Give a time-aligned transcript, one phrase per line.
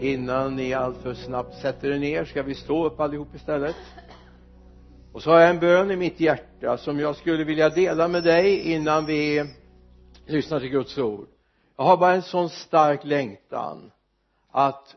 [0.00, 3.76] innan ni alltför snabbt sätter er ner ska vi stå upp allihop istället.
[5.12, 8.24] Och så har jag en bön i mitt hjärta som jag skulle vilja dela med
[8.24, 9.44] dig innan vi
[10.26, 11.28] lyssnar till Guds ord.
[11.76, 13.90] Jag har bara en sån stark längtan
[14.50, 14.96] att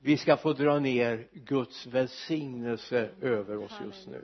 [0.00, 4.22] vi ska få dra ner Guds välsignelse över oss just nu.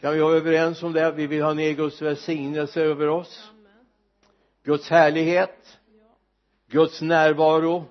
[0.00, 1.12] Kan vi vara överens om det?
[1.12, 3.50] Vi vill ha ner Guds välsignelse över oss.
[4.64, 5.78] Guds härlighet.
[6.68, 7.84] Guds närvaro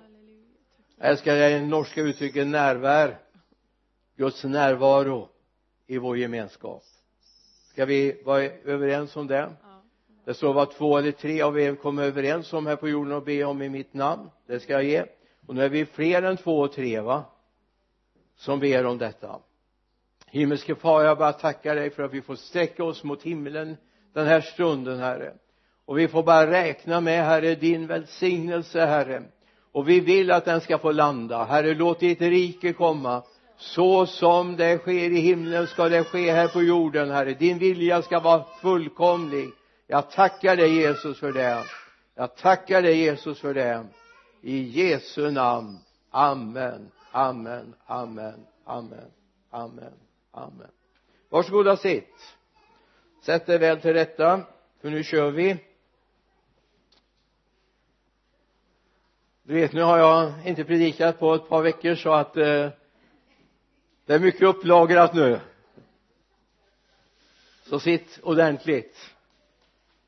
[1.05, 3.17] jag älskar det norska uttrycket närvär
[4.17, 5.29] Guds närvaro
[5.87, 6.83] i vår gemenskap.
[7.71, 9.49] Ska vi vara överens om det?
[10.25, 13.23] Det står vad två eller tre av er kommer överens om här på jorden och
[13.23, 14.29] be om i mitt namn.
[14.47, 15.05] Det ska jag ge.
[15.47, 17.25] Och nu är vi fler än två och tre va?
[18.35, 19.39] Som ber om detta.
[20.27, 23.77] Himmelske far jag bara tackar dig för att vi får sträcka oss mot himlen
[24.13, 25.33] den här stunden herre.
[25.85, 29.23] Och vi får bara räkna med herre din välsignelse herre
[29.75, 31.43] och vi vill att den ska få landa.
[31.43, 33.23] Herre låt ditt rike komma.
[33.57, 37.33] Så som det sker i himlen ska det ske här på jorden herre.
[37.33, 39.49] Din vilja ska vara fullkomlig.
[39.87, 41.63] Jag tackar dig Jesus för det.
[42.15, 43.85] Jag tackar dig Jesus för det.
[44.41, 45.77] I Jesu namn.
[46.11, 46.91] Amen.
[47.11, 47.73] Amen.
[47.85, 48.45] Amen.
[48.65, 49.11] Amen.
[49.51, 49.93] Amen.
[50.31, 50.71] Amen.
[51.29, 52.35] Varsågoda sitt.
[53.21, 54.41] Sätt dig väl till rätta
[54.81, 55.57] för nu kör vi.
[59.47, 62.69] Du vet nu har jag inte predikat på ett par veckor så att eh,
[64.05, 65.39] det är mycket upplagrat nu.
[67.63, 69.15] Så sitt ordentligt.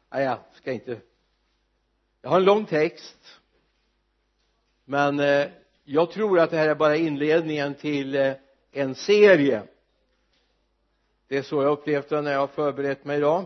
[0.10, 1.02] Nej jag ska inte.
[2.22, 3.40] Jag har en lång text
[4.86, 5.48] men eh,
[5.84, 8.34] jag tror att det här är bara inledningen till eh,
[8.72, 9.64] en serie.
[11.28, 13.46] Det är så jag upplevt det när jag har förberett mig idag.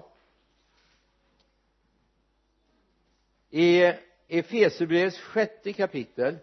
[3.50, 3.94] I
[4.34, 6.38] Efesierbrevets sjätte kapitel.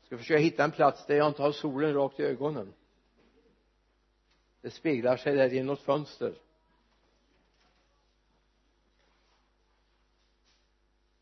[0.00, 2.72] Jag ska försöka hitta en plats där jag inte har solen rakt i ögonen.
[4.60, 6.34] Det speglar sig där i något fönster.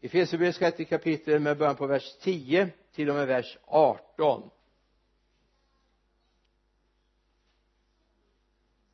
[0.01, 4.51] Efesierbrevets sjätte kapitel med början på vers 10 till och med vers 18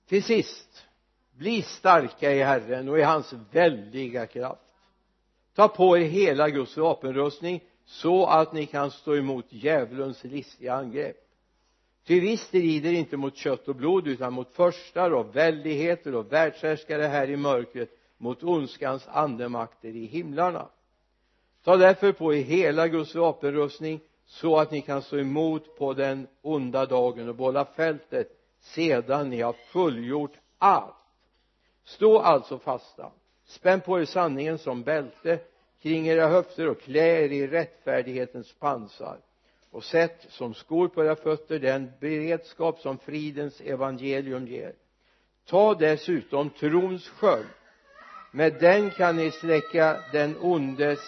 [0.07, 0.87] till sist
[1.33, 4.64] bli starka i Herren och i hans väldiga kraft
[5.55, 11.17] ta på er hela Guds vapenrustning så att ni kan stå emot djävulens listiga angrepp.
[12.07, 17.03] Ty vi strider inte mot kött och blod utan mot förstar och väldigheter och världshärskare
[17.03, 20.69] här i mörkret mot ondskans andemakter i himlarna.
[21.65, 26.27] Ta därför på er hela Guds vapenrustning så att ni kan stå emot på den
[26.43, 28.29] onda dagen och bolla fältet
[28.61, 30.95] sedan ni har fullgjort allt.
[31.85, 33.13] Stå alltså fasta
[33.47, 35.39] spänn på er sanningen som bälte
[35.83, 39.19] kring era höfter och klä er i rättfärdighetens pansar.
[39.71, 44.73] Och sätt som skor på era fötter den beredskap som fridens evangelium ger.
[45.47, 47.47] Ta dessutom trons sköld.
[48.33, 51.01] Med den kan ni släcka den ondes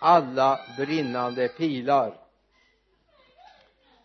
[0.00, 2.14] alla brinnande pilar.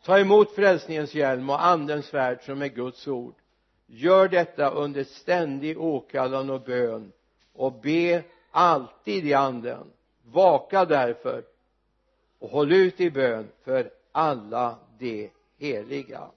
[0.04, 3.36] Ta emot frälsningens hjälm och andens svärd som är Guds ord.
[3.86, 7.12] Gör detta under ständig åkallan och bön
[7.54, 9.92] och be alltid i anden.
[10.24, 11.46] Vaka därför
[12.40, 16.32] och håll ut i bön för alla de heliga.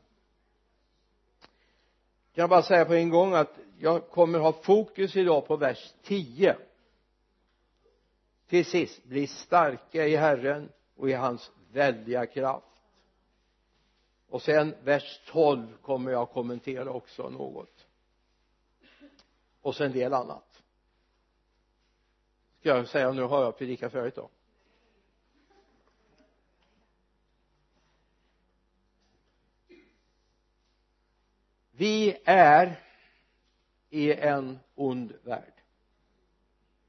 [2.33, 5.95] Jag kan bara säga på en gång att jag kommer ha fokus idag på vers
[6.03, 6.57] 10
[8.47, 12.67] till sist bli starka i Herren och i hans väldiga kraft.
[14.29, 17.87] Och sen vers 12 kommer jag kommentera också något.
[19.63, 20.54] Och sen en del annat
[22.65, 24.31] ska jag säga nu har jag predikat förut då.
[31.71, 32.81] Vi är
[33.91, 35.53] i en ond värld.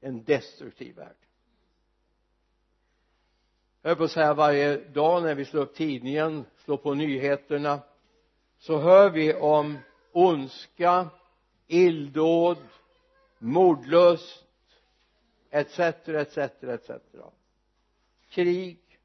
[0.00, 1.16] En destruktiv värld.
[3.82, 7.80] Jag höll på att säga varje dag när vi slår upp tidningen slår på nyheterna
[8.58, 9.78] så hör vi om
[10.12, 11.08] ondska
[11.66, 12.58] illdåd
[13.38, 14.45] mordlust
[15.56, 16.90] etc etc etc
[18.28, 18.98] krig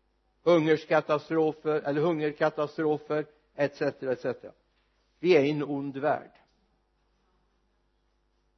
[0.43, 3.25] hungerskatastrofer eller hungerkatastrofer
[3.55, 4.45] etc etc
[5.21, 6.31] vi är i en ond värld.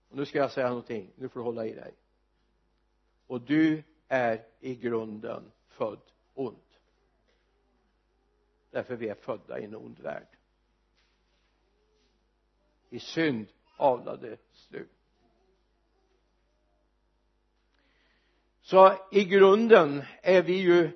[0.10, 1.12] Och nu ska jag säga någonting.
[1.16, 1.94] Nu får du hålla i dig.
[3.28, 6.02] Och du är i grunden född
[6.34, 6.58] ond.
[8.72, 10.28] Därför vi är födda i en ond värld.
[12.90, 13.48] I synd
[13.78, 14.88] avlades du.
[18.64, 20.90] Så i grunden är vi ju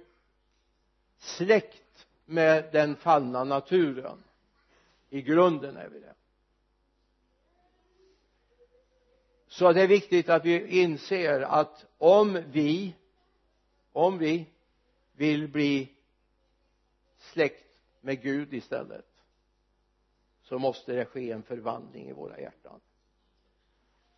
[1.17, 4.23] släkt med den fallna naturen.
[5.09, 6.13] I grunden är vi det.
[9.47, 12.95] Så det är viktigt att vi inser att om vi
[13.91, 14.45] om vi
[15.13, 15.93] vill bli
[17.17, 19.23] släkt med Gud istället
[20.41, 22.79] så måste det ske en förvandling i våra hjärtan.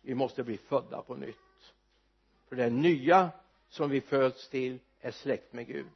[0.02, 1.36] Vi måste bli födda på nytt
[2.50, 3.30] för det nya
[3.68, 5.92] som vi föds till är släkt med Gud.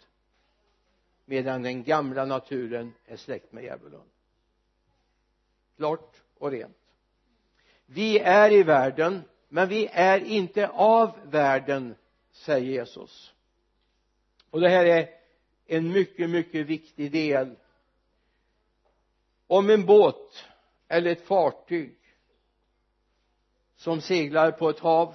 [1.24, 4.02] Medan den gamla naturen är släkt med djävulen.
[5.76, 6.76] Klart och rent.
[7.86, 11.94] Vi är i världen men vi är inte av världen
[12.32, 13.34] säger Jesus.
[14.50, 15.08] Och det här är
[15.66, 17.56] en mycket mycket viktig del.
[19.46, 20.44] Om en båt
[20.88, 21.98] eller ett fartyg
[23.76, 25.14] som seglar på ett hav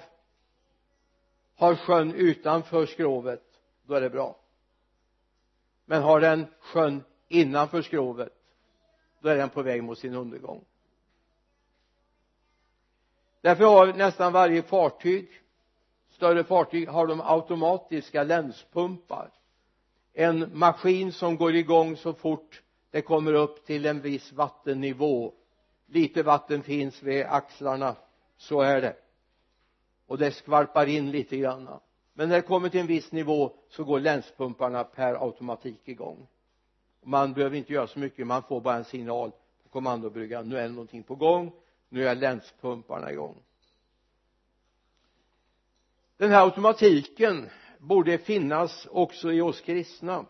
[1.60, 3.42] har sjön utanför skrovet
[3.86, 4.36] då är det bra.
[5.84, 8.32] Men har den sjön innanför skrovet
[9.20, 10.64] då är den på väg mot sin undergång.
[13.40, 15.28] Därför har nästan varje fartyg
[16.10, 19.30] större fartyg har de automatiska länspumpar.
[20.12, 25.32] En maskin som går igång så fort det kommer upp till en viss vattennivå.
[25.86, 27.96] Lite vatten finns vid axlarna
[28.36, 28.96] så är det
[30.10, 31.68] och det skvalpar in lite grann
[32.12, 36.26] men när det kommer till en viss nivå så går länspumparna per automatik igång.
[37.02, 39.30] Man behöver inte göra så mycket man får bara en signal
[39.62, 40.48] på kommandobryggan.
[40.48, 41.52] Nu är det någonting på gång
[41.88, 43.36] nu är länspumparna igång.
[46.16, 50.26] Den här automatiken borde finnas också i oss kristna.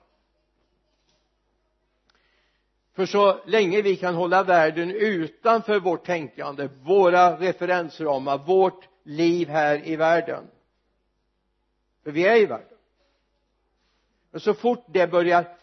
[2.93, 9.89] För så länge vi kan hålla världen utanför vårt tänkande våra referensramar vårt liv här
[9.89, 10.45] i världen.
[12.05, 12.79] För vi är i världen.
[14.31, 15.57] Men så fort det börjar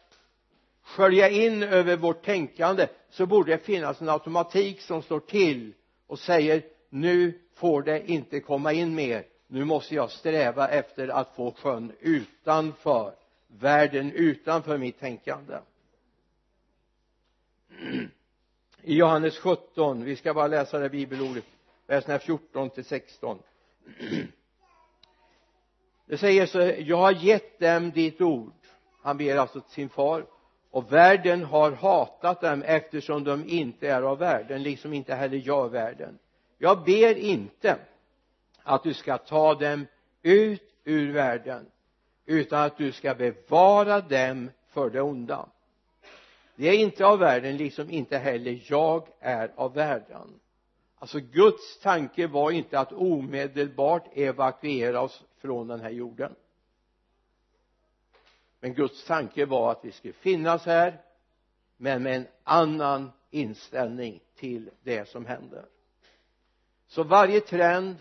[0.84, 5.74] skölja in över vårt tänkande så borde det finnas en automatik som står till
[6.08, 9.26] och säger nu får det inte komma in mer.
[9.48, 13.14] Nu måste jag sträva efter att få sjön utanför
[13.48, 15.58] världen utanför mitt tänkande.
[18.82, 21.46] I Johannes 17 vi ska bara läsa det bibelordet
[21.88, 23.40] verserna 14 till 16
[26.08, 28.54] det säger så jag har gett dem ditt ord.
[29.02, 30.26] Han ber alltså till sin far.
[30.72, 35.70] Och världen har hatat dem eftersom de inte är av världen liksom inte heller jag
[35.70, 36.20] världen.
[36.58, 37.78] Jag ber inte
[38.64, 39.86] att du ska ta dem
[40.22, 41.66] ut ur världen
[42.26, 45.50] utan att du ska bevara dem för det onda.
[46.56, 50.40] De är inte av världen liksom inte heller jag är av världen
[51.00, 56.36] alltså Guds tanke var inte att omedelbart evakuera oss från den här jorden.
[58.60, 61.02] Men Guds tanke var att vi skulle finnas här
[61.78, 65.66] men med en annan inställning till det som händer.
[66.88, 67.96] Så varje trend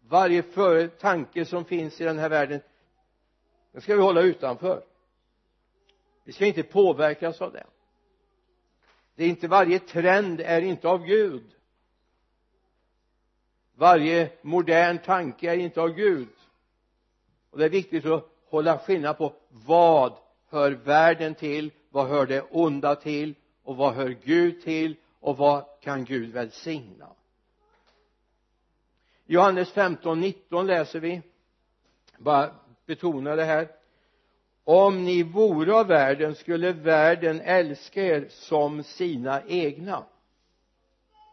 [0.00, 2.60] varje tanke som finns i den här världen
[3.72, 4.84] den ska vi hålla utanför.
[6.24, 7.66] Vi ska inte påverkas av det.
[9.14, 11.54] Det är inte varje trend är inte av Gud
[13.80, 16.28] varje modern tanke är inte av Gud.
[17.50, 20.12] Och det är viktigt att hålla skillnad på vad
[20.50, 25.64] hör världen till vad hör det onda till och vad hör Gud till och vad
[25.80, 27.08] kan Gud välsigna?
[29.26, 31.22] Johannes 15, 19 läser vi.
[32.18, 32.50] Bara
[32.86, 33.68] betona det här.
[34.64, 40.04] Om ni vore av världen skulle världen älska er som sina egna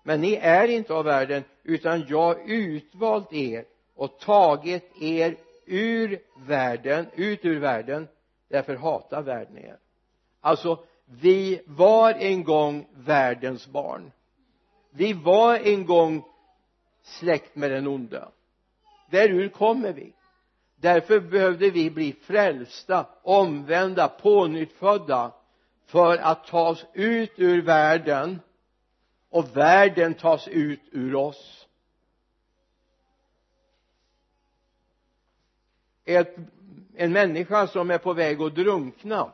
[0.07, 5.35] men ni är inte av världen utan jag utvalt er och tagit er
[5.65, 8.07] ur världen, ut ur världen.
[8.49, 9.77] Därför hatar världen er.
[10.41, 14.11] Alltså vi var en gång världens barn.
[14.91, 16.23] Vi var en gång
[17.03, 18.31] släkt med den onda.
[19.09, 20.13] Därur kommer vi.
[20.75, 25.31] Därför behövde vi bli frälsta, omvända, pånyttfödda
[25.85, 28.39] för att ta oss ut ur världen
[29.29, 31.67] och världen tas ut ur oss.
[36.05, 36.35] Ett,
[36.95, 39.33] en människa som är på väg att drunkna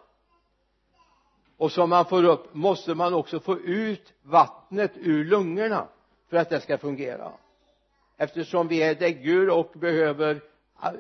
[1.57, 5.87] och som man får upp måste man också få ut vattnet ur lungorna
[6.29, 7.31] för att det ska fungera.
[8.17, 10.41] Eftersom vi är däggdjur och behöver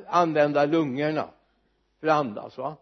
[0.07, 1.29] använda lungorna
[1.99, 2.75] för att andas va?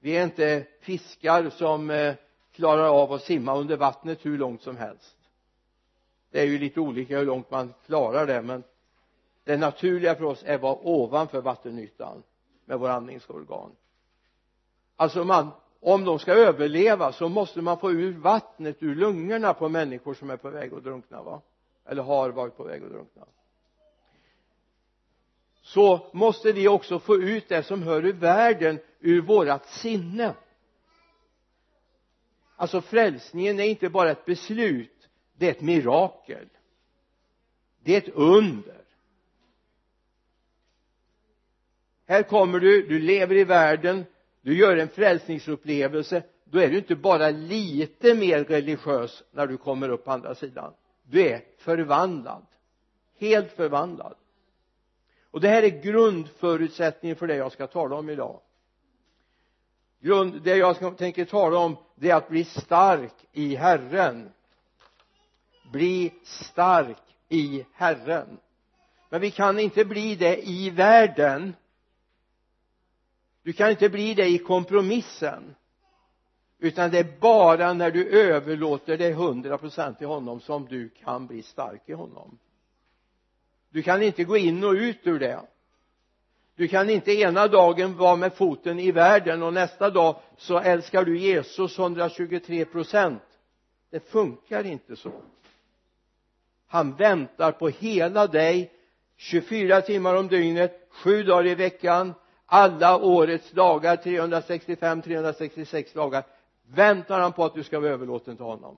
[0.00, 2.14] Vi är inte fiskar som eh,
[2.52, 5.16] klarar av att simma under vattnet hur långt som helst.
[6.30, 8.62] Det är ju lite olika hur långt man klarar det men
[9.44, 12.22] det naturliga för oss är att vara ovanför vattenytan
[12.64, 13.70] med våra andningsorgan.
[14.96, 15.50] Alltså man
[15.84, 20.30] om de ska överleva så måste man få ur vattnet ur lungorna på människor som
[20.30, 21.40] är på väg att drunkna va?
[21.84, 23.26] Eller har varit på väg att drunkna.
[25.62, 30.34] Så måste vi också få ut det som hör ur världen ur vårat sinne
[32.62, 35.08] alltså frälsningen är inte bara ett beslut.
[35.36, 36.48] Det är ett mirakel.
[37.82, 38.84] Det är ett under.
[42.06, 44.04] Här kommer du, du lever i världen
[44.42, 46.22] du gör en frälsningsupplevelse.
[46.44, 50.74] Då är du inte bara lite mer religiös när du kommer upp på andra sidan.
[51.02, 52.46] Du är förvandlad.
[53.18, 54.14] Helt förvandlad.
[55.30, 58.40] Och det här är grundförutsättningen för det jag ska tala om idag
[60.02, 64.30] grund, det jag tänker tala om det är att bli stark i Herren.
[65.72, 68.38] Bli stark i Herren.
[69.10, 71.54] Men vi kan inte bli det i världen.
[73.42, 75.54] Du kan inte bli det i kompromissen.
[76.58, 81.26] Utan det är bara när du överlåter dig hundra procent till honom som du kan
[81.26, 82.38] bli stark i honom.
[83.70, 85.40] Du kan inte gå in och ut ur det
[86.62, 91.04] du kan inte ena dagen vara med foten i världen och nästa dag så älskar
[91.04, 93.22] du Jesus 123 procent.
[93.90, 95.12] Det funkar inte så.
[96.66, 98.72] Han väntar på hela dig
[99.16, 102.14] 24 timmar om dygnet sju dagar i veckan
[102.46, 106.24] alla årets dagar 365 366 dagar.
[106.66, 108.76] Väntar han på att du ska vara överlåten till honom?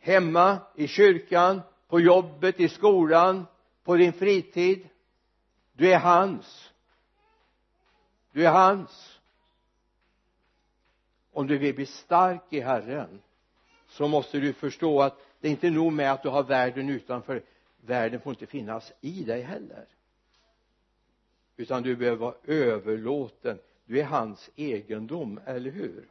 [0.00, 3.46] Hemma i kyrkan på jobbet i skolan
[3.84, 4.88] på din fritid?
[5.76, 6.72] Du är hans.
[8.32, 9.20] Du är hans.
[11.32, 13.22] Om du vill bli stark i Herren
[13.88, 17.42] så måste du förstå att det är inte nog med att du har världen utanför.
[17.80, 19.86] Världen får inte finnas i dig heller.
[21.56, 23.58] Utan du behöver vara överlåten.
[23.84, 26.08] Du är hans egendom, eller hur?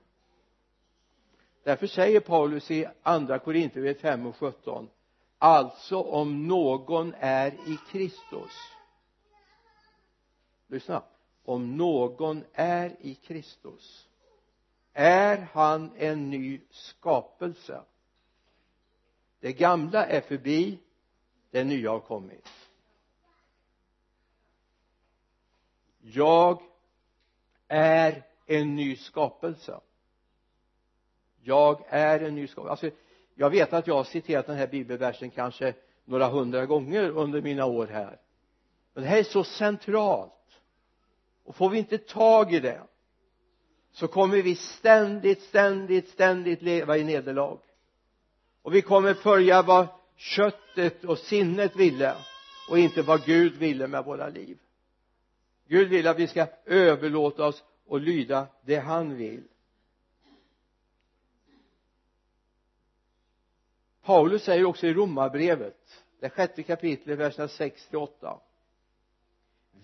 [1.63, 4.89] Därför säger Paulus i andra Korinthierbrevet 5 och 17
[5.37, 8.51] alltså om någon är i Kristus
[10.73, 11.03] lyssna.
[11.45, 14.07] Om någon är i Kristus
[14.93, 17.81] är han en ny skapelse.
[19.39, 20.79] Det gamla är förbi
[21.51, 22.49] det nya har kommit.
[26.01, 26.61] Jag
[27.67, 29.79] är en ny skapelse.
[31.41, 32.71] Jag är en ny skapelse.
[32.71, 32.97] Alltså
[33.35, 35.73] jag vet att jag har citerat den här bibelversen kanske
[36.05, 38.19] några hundra gånger under mina år här.
[38.93, 40.33] Men det här är så centralt
[41.43, 42.81] och får vi inte tag i det
[43.91, 47.59] så kommer vi ständigt, ständigt, ständigt leva i nederlag.
[48.61, 52.15] Och vi kommer följa vad köttet och sinnet ville
[52.69, 54.57] och inte vad Gud ville med våra liv.
[55.67, 59.43] Gud vill att vi ska överlåta oss och lyda det han vill.
[64.03, 68.39] Paulus säger också i romarbrevet det sjätte kapitlet verserna 6 till 8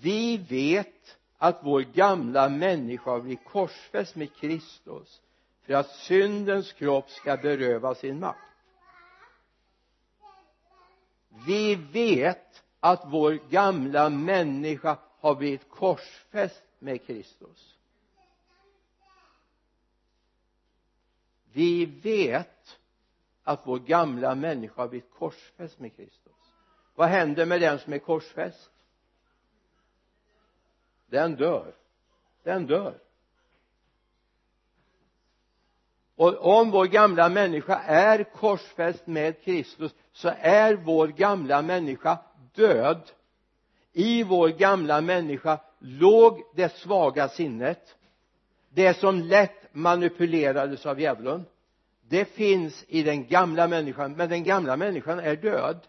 [0.02, 5.22] vi vet att vår gamla människa har blivit korsfäst med Kristus
[5.62, 8.40] för att syndens kropp ska beröva sin makt.
[11.46, 17.76] Vi vet att vår gamla människa har blivit korsfäst med Kristus.
[21.52, 22.80] Vi vet
[23.44, 26.34] att vår gamla människa har blivit korsfäst med Kristus.
[26.96, 28.72] Vad händer med den som är korsfäst?
[31.10, 31.74] Den dör.
[32.44, 33.00] Den dör.
[36.16, 42.20] Och om vår gamla människa är korsfäst med Kristus så är vår gamla människa
[42.54, 43.02] död.
[43.94, 47.96] I vår gamla människa låg det svaga sinnet
[48.70, 51.46] det som lätt manipulerades av djävulen.
[52.02, 55.80] Det finns i den gamla människan men den gamla människan är död.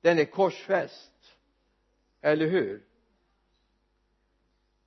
[0.00, 1.12] Den är korsfäst.
[2.20, 2.82] Eller hur?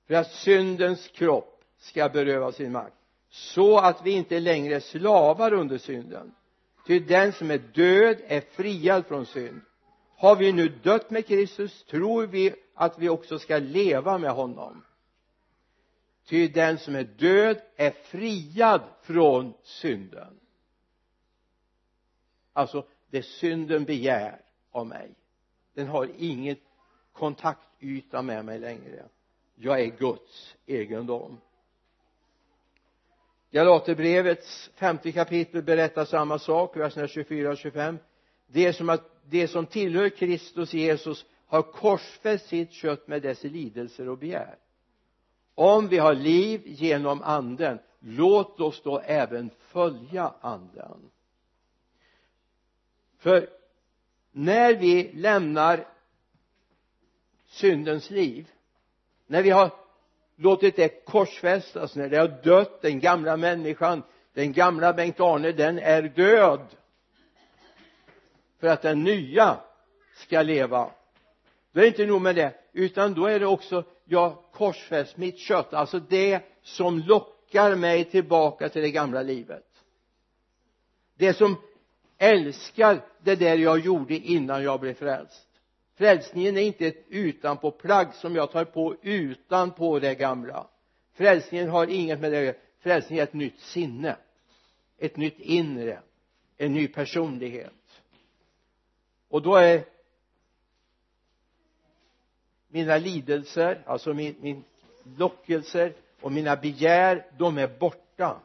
[0.07, 2.95] För att syndens kropp ska beröva sin makt.
[3.29, 6.35] Så att vi inte längre är slavar under synden.
[6.87, 9.61] Ty den som är död är friad från synd.
[10.15, 14.83] Har vi nu dött med Kristus tror vi att vi också ska leva med honom.
[16.25, 20.39] Ty den som är död är friad från synden.
[22.53, 25.15] Alltså det synden begär av mig
[25.77, 26.55] den har ingen
[27.13, 29.05] kontaktyta med mig längre
[29.59, 31.41] jag är Guds egendom
[33.51, 37.97] Galaterbrevets femte kapitel berättar samma sak verserna 24 och 25
[38.47, 43.43] det är som att det som tillhör Kristus Jesus har korsfäst sitt kött med dess
[43.43, 44.57] lidelser och begär.
[45.55, 51.11] Om vi har liv genom anden låt oss då även följa anden.
[53.17, 53.49] För
[54.31, 55.87] när vi lämnar
[57.45, 58.51] syndens liv
[59.27, 59.71] när vi har
[60.35, 64.03] låtit det korsfästas när det har dött den gamla människan
[64.37, 66.75] den gamla Bengt-Arne den är död.
[68.59, 69.57] För att den nya
[70.15, 70.91] ska leva.
[71.71, 75.39] Då är det inte nog med det utan då är det också jag korsfäst mitt
[75.39, 75.73] kött.
[75.73, 79.65] Alltså det som lockar mig tillbaka till det gamla livet.
[81.17, 81.55] Det som
[82.17, 85.46] älskar det där jag gjorde innan jag blev frälst
[85.97, 90.67] frälsningen är inte ett utanpåplagg som jag tar på utanpå det gamla.
[91.13, 92.55] Frälsningen har inget med det att göra.
[92.79, 94.17] Frälsningen är ett nytt sinne.
[94.97, 96.01] Ett nytt inre.
[96.57, 97.73] En ny personlighet.
[99.27, 99.85] Och då är
[102.67, 104.63] mina lidelser alltså min, min
[105.17, 108.41] lockelser och mina begär de är borta.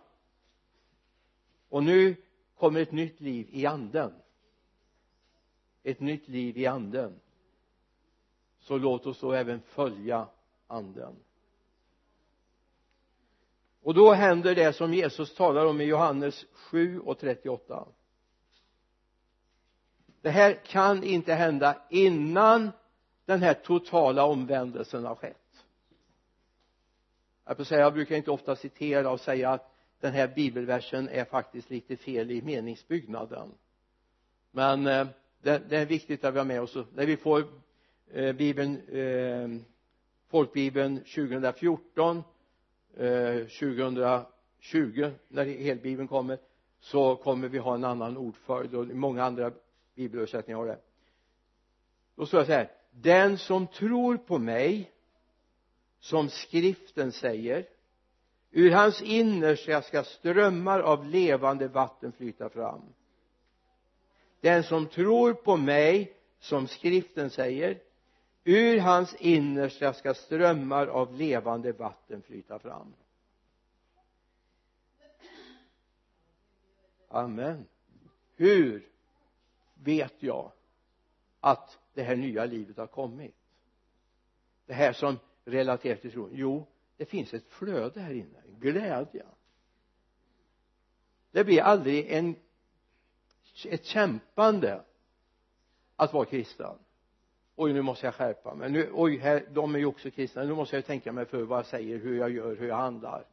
[1.69, 2.17] Och nu
[2.59, 4.13] kommer ett nytt liv i anden.
[5.83, 7.21] Ett nytt liv i anden
[8.63, 10.27] så låt oss då även följa
[10.67, 11.17] anden.
[13.83, 17.87] Och då händer det som Jesus talar om i Johannes 7 och 38
[20.23, 22.71] det här kan inte hända innan
[23.25, 25.37] den här totala omvändelsen har skett.
[27.45, 31.71] Jag, säga, jag brukar inte ofta citera och säga att den här bibelversen är faktiskt
[31.71, 33.49] lite fel i meningsbyggnaden.
[34.51, 35.07] Men eh,
[35.43, 36.77] det, det är viktigt att vi har med oss.
[36.95, 37.45] När vi får
[38.13, 39.49] eh, bibeln eh,
[40.31, 42.23] folkbibeln 2014
[42.97, 46.39] eh, 2020 när helbibeln kommer
[46.81, 49.53] så kommer vi ha en annan ordföljd och många andra
[49.95, 50.79] bibelöversättningar har det.
[52.17, 54.91] Då står det så här den som tror på mig
[56.01, 57.67] som skriften säger
[58.51, 62.83] ur hans innersta ska strömmar av levande vatten flyta fram.
[64.41, 67.79] Den som tror på mig som skriften säger
[68.45, 72.95] ur hans innersta ska strömmar av levande vatten flyta fram.
[77.09, 77.67] Amen.
[78.37, 78.89] Hur
[79.75, 80.53] vet jag
[81.41, 83.35] att det här nya livet har kommit?
[84.67, 86.31] Det här som relaterar till tron.
[86.33, 88.43] Jo det finns ett flöde här inne.
[88.59, 89.27] Glädje.
[91.31, 92.37] Det blir aldrig en
[93.65, 94.85] ett kämpande
[95.97, 96.79] att vara kristen
[97.63, 98.71] oj nu måste jag skärpa mig.
[98.71, 100.45] Nu, oj här, de är ju också kristna.
[100.45, 103.25] Nu måste jag tänka mig för vad jag säger hur jag gör, hur jag handlar.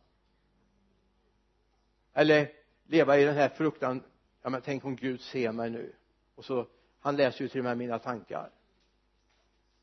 [2.13, 2.51] Eller
[2.87, 4.03] leva i den här fruktan
[4.41, 5.93] ja men tänk om Gud ser mig nu.
[6.35, 6.67] Och så
[6.99, 8.49] han läser ju till och med mina tankar.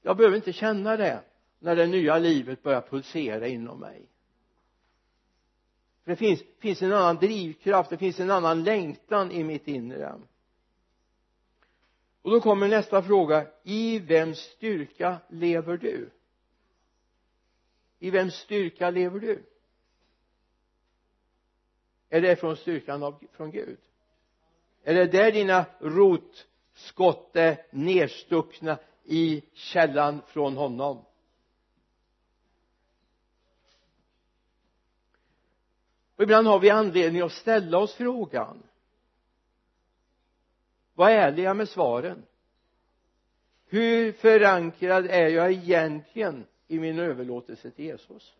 [0.03, 1.23] Jag behöver inte känna det
[1.59, 4.09] när det nya livet börjar pulsera inom mig.
[6.05, 10.15] För det finns, finns en annan drivkraft det finns en annan längtan i mitt inre
[12.27, 13.47] och då kommer nästa fråga.
[13.63, 16.11] I vems styrka lever du?
[17.99, 19.43] I vems styrka lever du?
[22.09, 23.79] Är det från styrkan av, från Gud?
[24.83, 31.05] Är det där dina rotskott är nerstuckna i källan från honom?
[36.17, 38.63] Och ibland har vi anledning att ställa oss frågan
[40.97, 42.23] var ärliga med svaren?
[43.67, 48.35] Hur förankrad är jag egentligen i min överlåtelse till Jesus?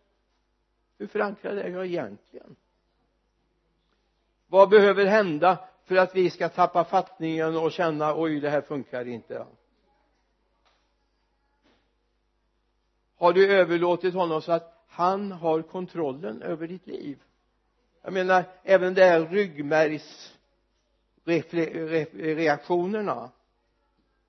[0.97, 2.55] Hur förankrad är jag egentligen?
[4.47, 9.07] Vad behöver hända för att vi ska tappa fattningen och känna oj det här funkar
[9.07, 9.45] inte?
[13.17, 17.19] Har du överlåtit honom så att han har kontrollen över ditt liv?
[18.01, 20.36] Jag menar även det här ryggmärgs
[21.27, 23.31] reaktionerna.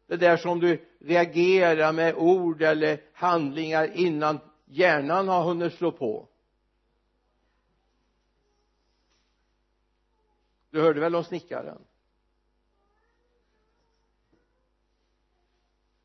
[0.07, 6.29] Det där som du reagerar med ord eller handlingar innan hjärnan har hunnit slå på.
[10.71, 11.79] Du hörde väl om snickaren?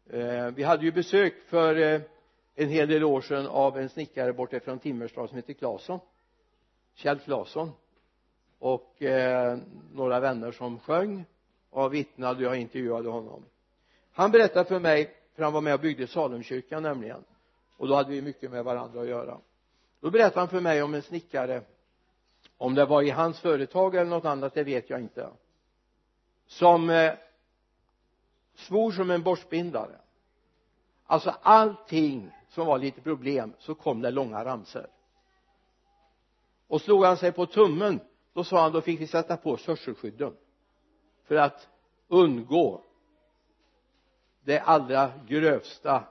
[0.09, 2.01] Eh, vi hade ju besök för eh,
[2.55, 5.99] en hel del år sedan av en snickare borta från Timmerstad som heter Claesson.
[6.93, 7.71] Kjell Claesson
[8.63, 9.57] och eh,
[9.93, 11.25] några vänner som sjöng
[11.69, 13.45] och vittnade jag intervjuade honom.
[14.11, 17.23] Han berättade för mig för han var med och byggde Salemkyrkan nämligen
[17.77, 19.37] och då hade vi mycket med varandra att göra.
[19.99, 21.61] Då berättade han för mig om en snickare.
[22.57, 25.29] Om det var i hans företag eller något annat det vet jag inte.
[26.47, 27.13] Som eh,
[28.55, 29.95] svor som en borstbindare.
[31.05, 34.87] Alltså allting som var lite problem så kom det långa ramsor.
[36.67, 37.99] Och slog han sig på tummen
[38.33, 40.35] då sa han då fick vi sätta på oss hörselskydden
[41.23, 41.67] för att
[42.07, 42.81] undgå
[44.41, 46.03] det allra grövsta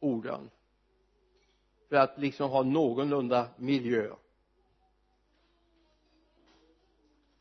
[0.00, 0.50] orden.
[1.88, 4.10] För att liksom ha någorlunda miljö.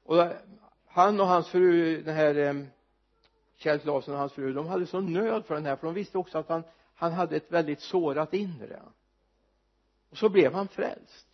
[0.04, 0.28] Och
[0.86, 2.66] han och hans fru den här eh,
[3.56, 6.18] Kjell Claesson och hans fru de hade sån nöd för den här för de visste
[6.18, 6.64] också att han
[7.02, 8.82] han hade ett väldigt sårat inre.
[10.10, 11.31] Och så blev han frälst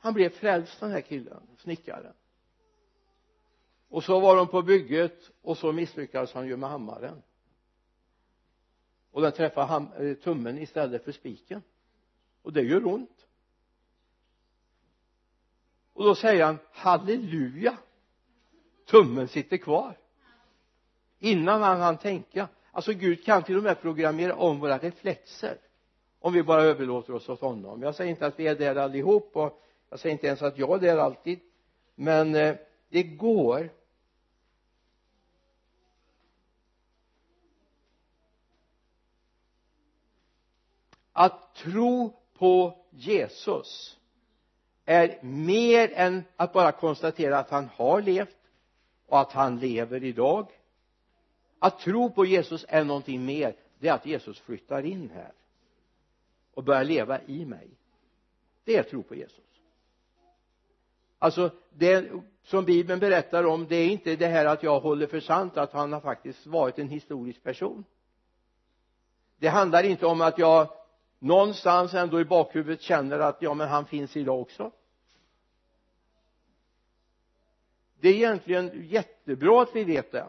[0.00, 2.12] han blev frälst den här killen, snickaren.
[3.88, 7.22] Och så var de på bygget och så misslyckades han ju med hammaren.
[9.10, 11.62] Och den träffade eh, tummen istället för spiken.
[12.42, 13.26] Och det gör ont.
[15.92, 17.76] Och då säger han halleluja!
[18.86, 19.98] Tummen sitter kvar.
[21.18, 22.48] Innan han hann tänka.
[22.72, 25.58] Alltså Gud kan till och med programmera om våra reflexer.
[26.18, 27.82] Om vi bara överlåter oss åt honom.
[27.82, 30.74] Jag säger inte att vi är där allihop och jag säger inte ens att jag
[30.74, 31.40] är där alltid
[32.00, 32.56] men eh,
[32.88, 33.72] det går.
[41.12, 43.98] Att tro på Jesus
[44.84, 48.36] är mer än att bara konstatera att han har levt
[49.06, 50.50] och att han lever idag.
[51.58, 53.56] Att tro på Jesus är någonting mer.
[53.78, 55.32] Det är att Jesus flyttar in här
[56.54, 57.70] och börjar leva i mig.
[58.64, 59.49] Det är tro på Jesus
[61.20, 62.10] alltså det
[62.42, 65.72] som bibeln berättar om det är inte det här att jag håller för sant att
[65.72, 67.84] han har faktiskt varit en historisk person.
[69.38, 70.68] Det handlar inte om att jag
[71.18, 74.70] någonstans ändå i bakhuvudet känner att ja men han finns idag också.
[78.00, 80.26] Det är egentligen jättebra att vi vet det.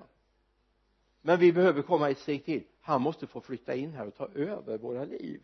[1.22, 2.64] Men vi behöver komma ett steg till.
[2.82, 5.42] Han måste få flytta in här och ta över våra liv.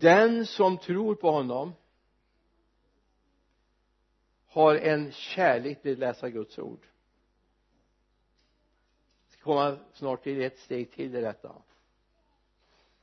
[0.00, 1.72] Den som tror på honom
[4.46, 6.86] har en kärlek till att läsa Guds ord.
[9.26, 11.52] Jag ska komma snart till ett steg till i detta.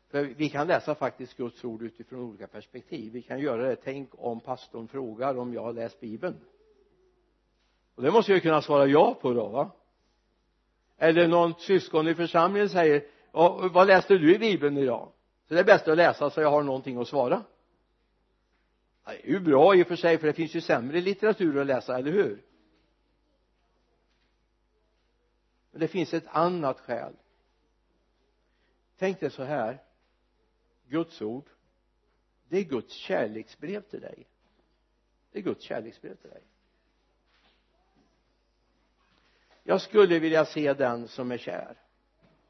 [0.08, 3.14] För vi kan läsa faktiskt Guds ord utifrån olika perspektiv.
[3.14, 3.76] Vi kan göra det.
[3.76, 6.36] Tänk om pastorn frågar om jag har läst bibeln.
[7.96, 9.72] Och det måste jag kunna svara ja på då va?
[10.98, 13.06] Eller någon syskon i församlingen säger
[13.70, 15.12] vad läste du i bibeln idag?
[15.48, 17.44] Så det är bäst att läsa så jag har någonting att svara.
[19.06, 21.68] Det är ju bra i och för sig för det finns ju sämre litteratur att
[21.68, 22.44] läsa, eller hur?
[25.72, 27.14] Men det finns ett annat skäl.
[28.98, 29.84] Tänk dig så här.
[30.88, 31.50] Guds ord
[32.50, 34.28] det är Guds kärleksbrev till dig.
[35.32, 36.44] Det är Guds kärleksbrev till dig.
[39.64, 41.78] Jag skulle vilja se den som är kär.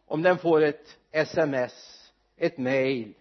[0.06, 1.95] Om den får ett sms
[2.38, 3.14] ett mail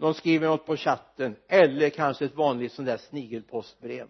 [0.00, 4.08] någon skriver något på chatten eller kanske ett vanligt sånt där snigelpostbrev.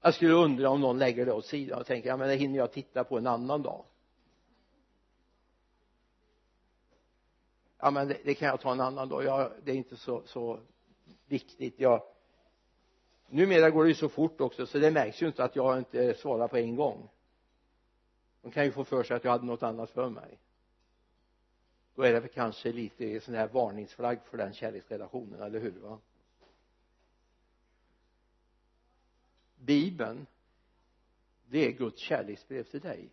[0.00, 2.58] Jag skulle undra om någon lägger det åt sidan och tänker ja men det hinner
[2.58, 3.84] jag titta på en annan dag.
[7.78, 9.24] Ja men det, det kan jag ta en annan dag.
[9.24, 10.60] Ja, det är inte så, så
[11.26, 11.74] viktigt.
[11.80, 12.02] Jag
[13.28, 16.14] numera går det ju så fort också så det märks ju inte att jag inte
[16.14, 17.08] svarar på en gång.
[18.42, 20.38] De kan ju få för sig att jag hade något annat för mig
[21.94, 25.98] då är det väl kanske lite sån här varningsflagg för den kärleksrelationen, eller hur va?
[29.56, 30.26] Bibeln
[31.46, 33.08] det är Guds kärleksbrev till dig.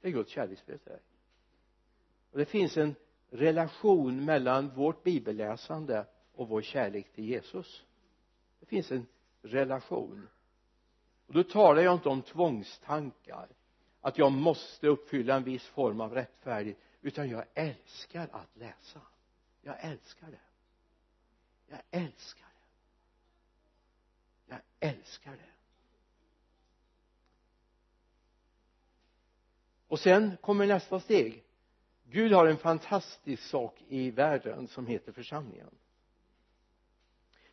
[0.00, 1.00] Det är Guds kärleksbrev till dig.
[2.30, 2.94] Och det finns en
[3.30, 7.84] relation mellan vårt bibelläsande och vår kärlek till Jesus.
[8.60, 9.06] Det finns en
[9.42, 10.28] relation.
[11.26, 13.48] Och då talar jag inte om tvångstankar
[14.02, 19.00] att jag måste uppfylla en viss form av rättfärdighet utan jag älskar att läsa.
[19.62, 20.40] Jag älskar det.
[21.68, 22.68] Jag älskar det.
[24.46, 24.60] Jag
[24.90, 25.52] älskar det.
[29.88, 31.44] Och sen kommer nästa steg.
[32.04, 35.70] Gud har en fantastisk sak i världen som heter församlingen.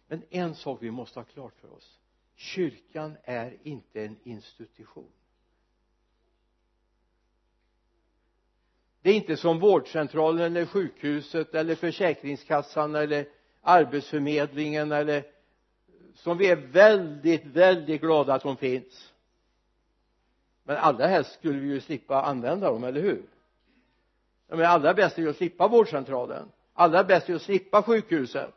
[0.08, 2.00] Men en sak vi måste ha klart för oss.
[2.36, 5.12] Kyrkan är inte en institution.
[9.02, 13.26] Det är inte som vårdcentralen eller sjukhuset eller försäkringskassan eller
[13.62, 15.24] arbetsförmedlingen eller
[16.16, 19.14] som vi är väldigt väldigt glada att de finns.
[20.64, 23.24] Men allra helst skulle vi ju slippa använda dem, eller hur?
[24.48, 26.52] Men allra bäst är ju att slippa vårdcentralen.
[26.74, 28.54] Allra bäst är ju att slippa sjukhuset.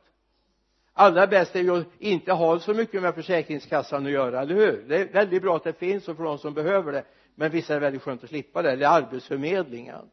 [0.92, 4.84] Allra bäst är ju att inte ha så mycket med försäkringskassan att göra, eller hur?
[4.88, 7.04] Det är väldigt bra att det finns och för de som behöver det.
[7.34, 10.10] Men visst är det väldigt skönt att slippa det eller arbetsförmedlingen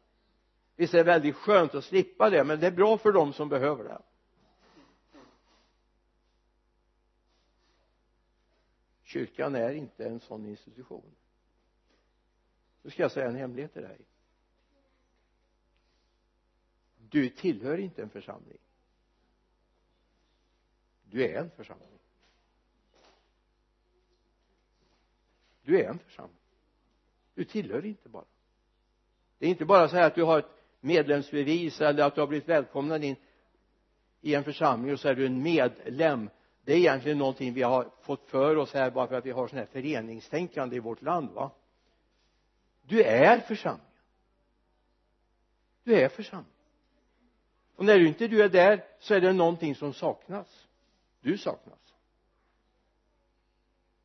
[0.80, 3.48] visst är det väldigt skönt att slippa det men det är bra för dem som
[3.48, 4.02] behöver det.
[9.02, 11.14] Kyrkan är inte en sån institution.
[12.82, 14.00] Nu ska jag säga en hemlighet till dig.
[16.98, 18.58] Du tillhör inte en församling.
[21.04, 21.98] Du är en församling.
[25.62, 26.36] Du är en församling.
[27.34, 28.24] Du tillhör inte bara.
[29.38, 32.28] Det är inte bara så här att du har ett medlemsbevis eller att du har
[32.28, 33.16] blivit välkomnad in
[34.20, 36.30] i en församling och så är du en medlem.
[36.64, 39.48] Det är egentligen någonting vi har fått för oss här bara för att vi har
[39.48, 41.50] sån här föreningstänkande i vårt land va?
[42.82, 43.86] Du är församlingen.
[45.84, 46.54] Du är församlingen.
[47.76, 50.66] Och när du inte du är där så är det någonting som saknas.
[51.20, 51.94] Du saknas.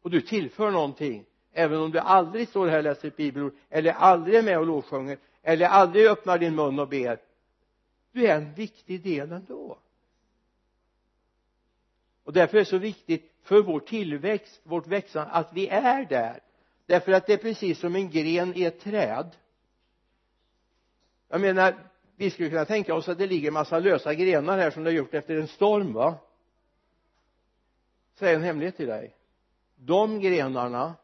[0.02, 3.92] Och du tillför någonting även om du aldrig står här och läser ett bibelord eller
[3.92, 7.20] aldrig är med och lovsjunger eller aldrig öppnar din mun och ber.
[8.12, 9.78] Du är en viktig del ändå.
[12.24, 16.40] Och därför är det så viktigt för vår tillväxt, vårt växande att vi är där.
[16.86, 19.36] Därför att det är precis som en gren i ett träd.
[21.28, 21.76] Jag menar
[22.16, 24.90] vi skulle kunna tänka oss att det ligger en massa lösa grenar här som det
[24.90, 26.18] har gjort efter en storm va?
[28.14, 29.16] Säg en hemlighet till dig.
[29.76, 30.96] De grenarna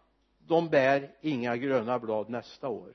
[0.47, 2.93] de bär inga gröna blad nästa år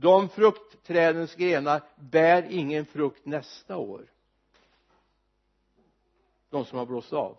[0.00, 4.12] de fruktträdens grenar bär ingen frukt nästa år.
[6.50, 7.38] De som har blåst av.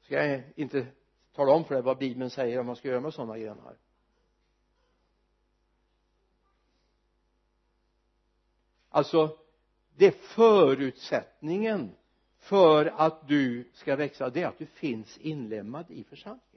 [0.00, 0.86] Ska jag inte
[1.34, 3.76] tala om för dig vad bibeln säger om man ska göra med sådana grenar?
[8.88, 9.38] Alltså
[9.96, 11.94] det är förutsättningen
[12.38, 16.51] för att du ska växa det är att du finns inlemmad i församlingen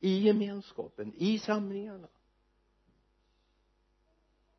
[0.00, 2.08] i gemenskapen, i samlingarna.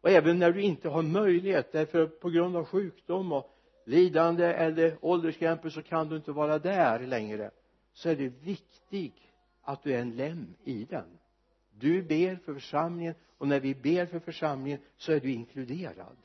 [0.02, 4.98] Och även när du inte har möjlighet därför på grund av sjukdom och lidande eller
[5.02, 7.52] ålderskrämpor så kan du inte vara där längre
[7.94, 9.22] så är det viktigt
[9.62, 11.18] att du är en lem i den.
[11.72, 16.18] Du ber för församlingen och när vi ber för församlingen så är du inkluderad.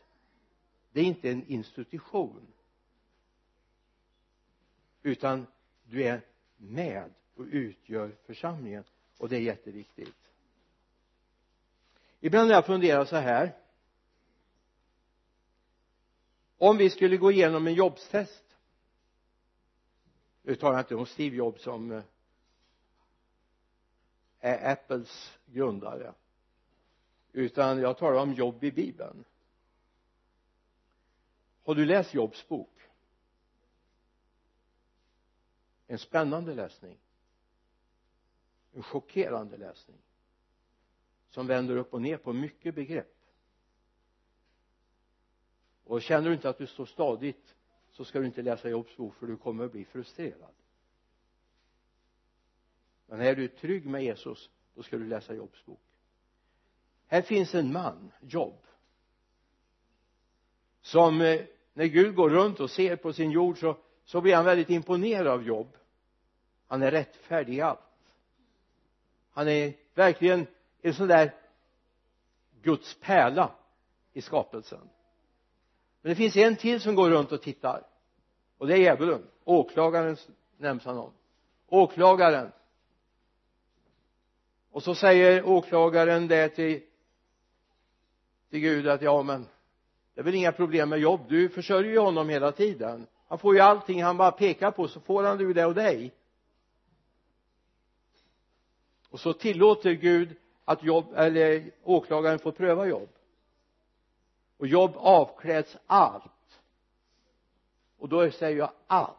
[0.93, 2.47] Det är inte en institution
[5.03, 5.47] utan
[5.85, 6.21] du är
[6.57, 8.85] med och utgör församlingen
[9.21, 10.33] och det är jätteviktigt.
[12.21, 13.57] Ibland har jag funderat så här.
[16.59, 18.45] Om vi skulle gå igenom en jobbstest.
[20.43, 22.03] Nu talar jag inte om Steve Jobs som eh,
[24.41, 26.15] är Apples grundare.
[27.33, 29.25] Utan jag talar om jobb i bibeln.
[31.65, 32.81] Har du läst Jobs bok?
[35.87, 36.99] En spännande läsning
[38.73, 39.99] en chockerande läsning.
[41.29, 43.17] Som vänder upp och ner på mycket begrepp.
[45.85, 47.55] Och känner du inte att du står stadigt
[47.91, 50.55] så ska du inte läsa Jobs bok för du kommer att bli frustrerad.
[53.07, 55.81] Men är du trygg med Jesus då ska du läsa Jobs bok.
[57.07, 58.67] Här finns en man, Job
[60.81, 61.41] som eh,
[61.73, 65.27] när Gud går runt och ser på sin jord så, så blir han väldigt imponerad
[65.27, 65.77] av Job.
[66.67, 67.81] Han är rättfärdig i allt
[69.41, 70.47] han är verkligen
[70.83, 71.35] en sån där
[72.63, 73.51] Guds pärla
[74.13, 74.91] i skapelsen.
[76.03, 77.87] Men det finns en till som går runt och tittar.
[78.59, 79.23] Och det är djävulen.
[79.45, 80.17] Åklagaren
[80.59, 81.13] nämns han om.
[81.69, 82.53] Åklagaren.
[84.71, 86.83] Och så säger åklagaren det till
[88.51, 89.47] till Gud att ja men
[90.15, 91.21] det är väl inga problem med jobb.
[91.29, 93.07] Du försörjer ju honom hela tiden.
[93.29, 96.15] Han får ju allting han bara pekar på så får han du det och dig
[99.11, 103.09] och så tillåter Gud att jobb eller åklagaren får pröva jobb.
[104.57, 106.61] Och jobb avkläds allt.
[107.99, 109.17] Och då säger jag allt.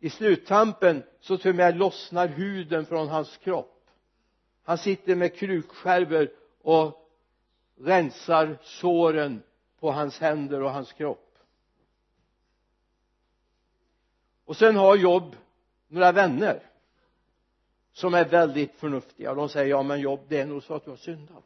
[0.00, 3.90] I sluttampen så till och med lossnar huden från hans kropp.
[4.62, 6.30] Han sitter med krukskärvor
[6.62, 7.10] och
[7.80, 9.42] rensar såren
[9.80, 11.38] på hans händer och hans kropp.
[14.44, 15.36] Och sen har jobb
[15.88, 16.67] några vänner
[17.98, 19.30] som är väldigt förnuftiga.
[19.30, 21.44] Och de säger ja men jobb det är nog så att du har syndat.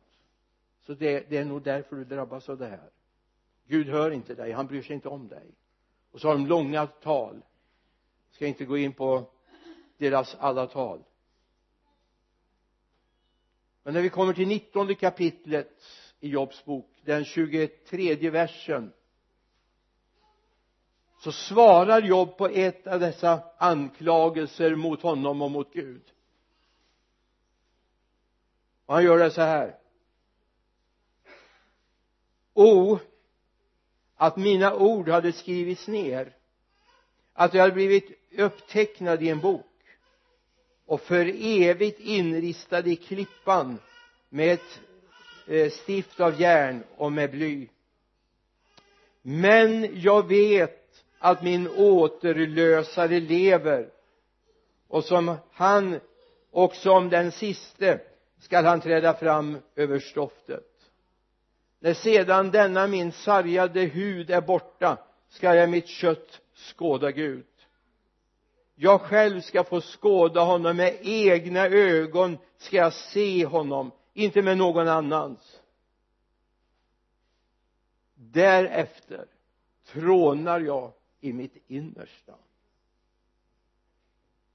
[0.87, 2.91] Så det, det är nog därför du drabbas av det här.
[3.67, 5.51] Gud hör inte dig, han bryr sig inte om dig.
[6.11, 7.43] Och så har de långa tal.
[8.31, 9.31] Ska inte gå in på
[9.97, 11.03] deras alla tal.
[13.83, 15.83] Men när vi kommer till nittonde kapitlet
[16.21, 18.93] i Jobs bok den 23 versen
[21.21, 26.12] så svarar Job på ett av dessa anklagelser mot honom och mot Gud
[28.87, 29.77] och han gör det så här.
[32.55, 32.99] O
[34.17, 36.37] att mina ord hade skrivits ner
[37.33, 39.67] att jag hade blivit upptecknad i en bok
[40.87, 43.79] och för evigt inristad i klippan
[44.29, 44.81] med ett
[45.47, 47.69] eh, stift av järn och med bly.
[49.23, 53.91] Men jag vet att min återlösare lever
[54.89, 56.01] och som han
[56.51, 58.01] och som den siste
[58.43, 60.91] skall han träda fram över stoftet.
[61.79, 67.47] När sedan denna min sargade hud är borta skall jag mitt kött skåda Gud.
[68.75, 74.59] Jag själv ska få skåda honom med egna ögon ska jag se honom inte med
[74.59, 75.61] någon annans.
[78.15, 79.27] Därefter
[79.87, 82.35] trånar jag i mitt innersta.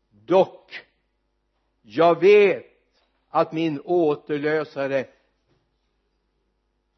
[0.10, 0.86] Dock
[1.82, 2.77] jag vet
[3.30, 5.06] att min återlösare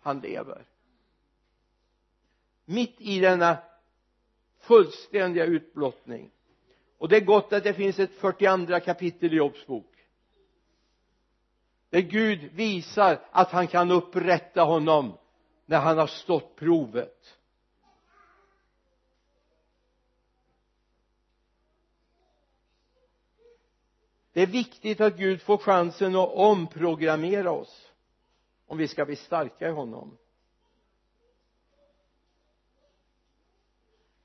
[0.02, 0.66] han lever.
[2.66, 3.58] Mitt i denna
[4.60, 6.32] fullständiga utblottning
[6.98, 9.86] och det är gott att det finns ett 42 kapitel i Jobs bok
[11.90, 15.18] där Gud visar att han kan upprätta honom
[15.66, 17.39] när han har stått provet.
[24.34, 27.92] Det är viktigt att Gud får chansen att omprogrammera oss
[28.68, 30.18] om vi ska bli starka i honom.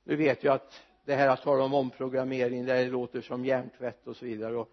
[0.05, 4.17] Nu vet jag att det här att tala om omprogrammering det låter som hjärntvätt och
[4.17, 4.57] så vidare.
[4.57, 4.69] Och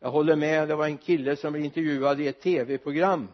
[0.00, 3.28] jag håller med det var en kille som blev intervjuad i ett tv-program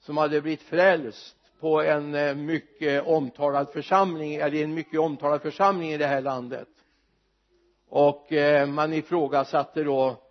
[0.00, 5.42] som hade blivit frälst på en eh, mycket omtalad församling eller i en mycket omtalad
[5.42, 6.68] församling i det här landet.
[7.88, 10.23] Och eh, man ifrågasatte då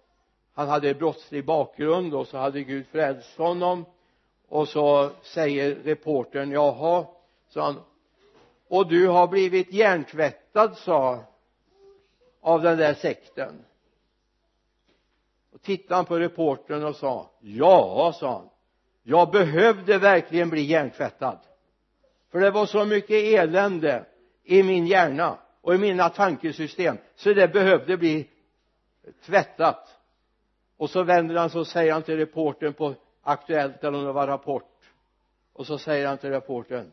[0.54, 3.86] han hade brottslig bakgrund och så hade Gud frälst honom.
[4.48, 7.06] Och så säger reportern jaha
[7.50, 7.82] sa han.
[8.68, 11.24] Och du har blivit hjärntvättad sa
[12.42, 13.66] av den där sekten.
[15.54, 18.50] Och tittade han på reportern och sa ja sa han.
[19.04, 21.40] Jag behövde verkligen bli hjärntvättad.
[22.32, 24.06] För det var så mycket elände
[24.44, 28.30] i min hjärna och i mina tankesystem så det behövde bli
[29.26, 30.00] tvättat
[30.84, 34.12] och så vänder han sig och säger han till reportern på Aktuellt eller om det
[34.12, 34.92] var Rapport.
[35.54, 36.92] Och så säger han till reportern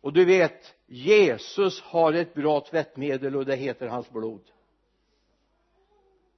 [0.00, 4.40] och du vet Jesus har ett bra tvättmedel och det heter hans blod.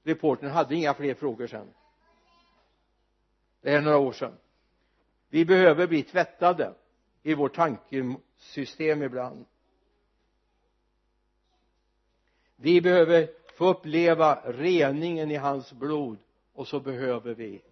[0.02, 1.68] Reportern hade inga fler frågor sen.
[3.60, 4.38] Det är några år sedan
[5.28, 6.74] vi behöver bli tvättade
[7.22, 9.44] i vårt tankesystem ibland.
[12.56, 16.18] Vi behöver få uppleva reningen i hans blod
[16.58, 17.62] och så behöver vi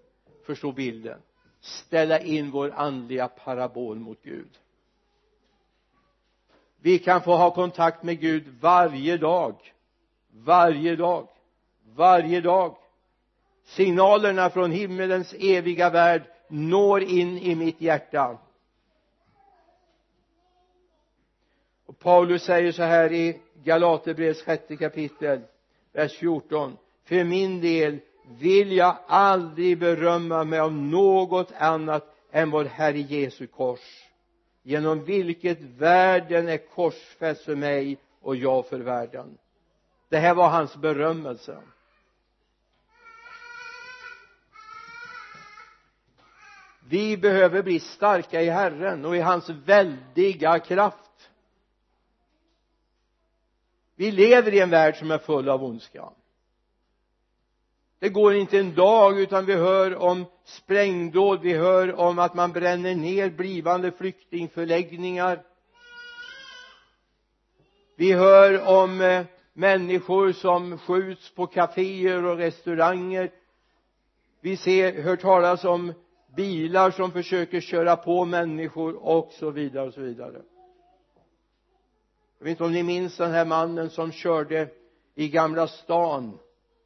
[0.42, 1.22] förstå bilden
[1.60, 4.58] ställa in vår andliga parabol mot Gud.
[6.80, 9.74] Vi kan få ha kontakt med Gud varje dag.
[10.30, 11.28] Varje dag.
[11.94, 12.76] Varje dag.
[13.64, 18.38] Signalerna från himmelens eviga värld når in i mitt hjärta.
[21.86, 25.40] Och Paulus säger så här i Galaterbrevets sjätte kapitel
[25.92, 32.64] vers 14 för min del vill jag aldrig berömma mig av något annat än vår
[32.64, 34.06] Herre Jesu kors
[34.62, 39.38] genom vilket världen är korsfäst för mig och jag för världen.
[40.08, 41.58] Det här var hans berömmelse.
[46.88, 51.30] Vi behöver bli starka i Herren och i hans väldiga kraft.
[53.96, 56.10] Vi lever i en värld som är full av ondska
[58.06, 62.52] det går inte en dag utan vi hör om sprängdåd vi hör om att man
[62.52, 65.42] bränner ner blivande flyktingförläggningar.
[67.96, 73.30] Vi hör om eh, människor som skjuts på kaféer och restauranger.
[74.40, 75.92] Vi ser, hör talas om
[76.36, 80.42] bilar som försöker köra på människor och så vidare och så vidare.
[82.38, 84.68] Jag vet inte om ni minns den här mannen som körde
[85.14, 86.38] i Gamla stan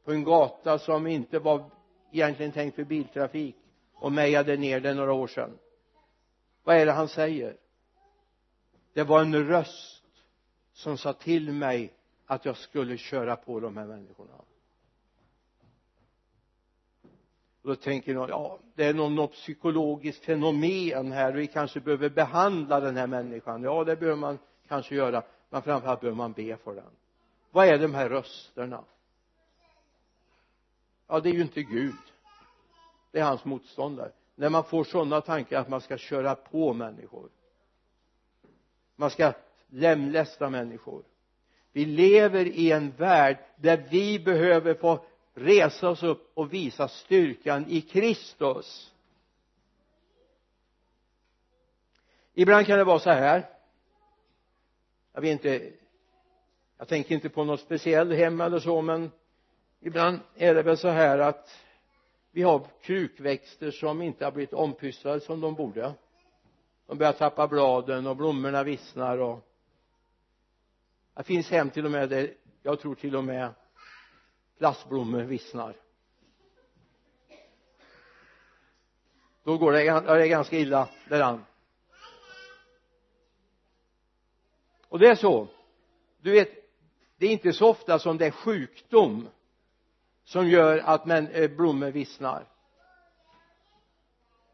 [0.03, 1.63] på en gata som inte var
[2.11, 3.55] egentligen tänkt för biltrafik
[3.93, 5.57] och mejade ner den några år sedan.
[6.63, 7.57] Vad är det han säger?
[8.93, 10.03] Det var en röst
[10.73, 11.93] som sa till mig
[12.25, 14.33] att jag skulle köra på de här människorna.
[17.61, 22.09] Och då tänker någon ja det är någon, något psykologiskt fenomen här vi kanske behöver
[22.09, 23.63] behandla den här människan.
[23.63, 26.89] Ja det behöver man kanske göra men framförallt behöver man be för den.
[27.51, 28.83] Vad är de här rösterna?
[31.11, 31.95] Ja det är ju inte Gud.
[33.11, 34.11] Det är hans motståndare.
[34.35, 37.29] När man får sådana tankar att man ska köra på människor.
[38.95, 39.33] Man ska
[39.69, 41.03] lemlästa människor.
[41.71, 47.65] Vi lever i en värld där vi behöver få resa oss upp och visa styrkan
[47.67, 48.93] i Kristus.
[52.33, 53.49] Ibland kan det vara så här.
[55.13, 55.71] Jag vet inte
[56.77, 59.11] jag tänker inte på något speciellt hem eller så men
[59.81, 61.65] ibland är det väl så här att
[62.31, 65.93] vi har krukväxter som inte har blivit ompysslade som de borde.
[66.87, 69.47] De börjar tappa bladen och blommorna vissnar och
[71.13, 73.53] det finns hem till och med där jag tror till och med
[74.57, 75.75] plastblommor vissnar.
[79.43, 81.45] Då går det, det är ganska illa däran.
[84.87, 85.47] Och det är så.
[86.21, 86.49] Du vet
[87.17, 89.27] det är inte så ofta som det är sjukdom
[90.31, 92.45] som gör att men, eh, blommor vissnar.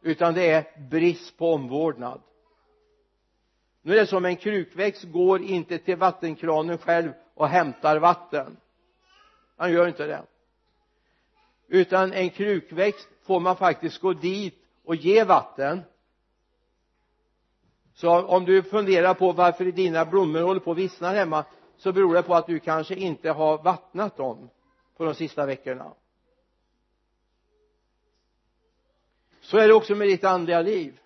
[0.01, 2.21] Utan det är brist på omvårdnad.
[3.81, 8.57] Nu är det som en krukväxt går inte till vattenkranen själv och hämtar vatten.
[9.57, 10.23] Han gör inte det.
[11.67, 15.81] Utan en krukväxt får man faktiskt gå dit och ge vatten.
[17.93, 21.45] Så om du funderar på varför dina blommor håller på att vissna hemma
[21.77, 24.49] så beror det på att du kanske inte har vattnat dem
[24.97, 25.93] på de sista veckorna.
[29.41, 30.99] Så är det också med ditt andliga liv.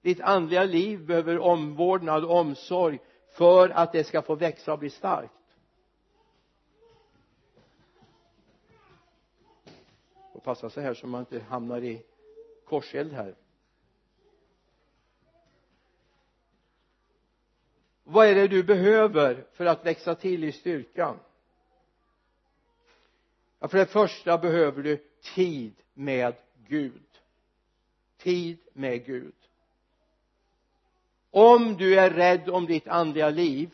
[0.00, 2.98] Ditt andliga liv behöver omvårdnad och omsorg
[3.28, 5.32] för att det ska få växa och bli starkt.
[10.32, 12.02] Och passa sig här så man inte hamnar i
[12.64, 13.34] korseld här.
[18.04, 21.18] Vad är det du behöver för att växa till i styrkan?
[23.64, 24.96] Ja för det första behöver du
[25.34, 26.34] tid med
[26.68, 27.02] Gud.
[28.16, 29.34] Tid med Gud.
[31.30, 33.70] Om du är rädd om ditt andliga liv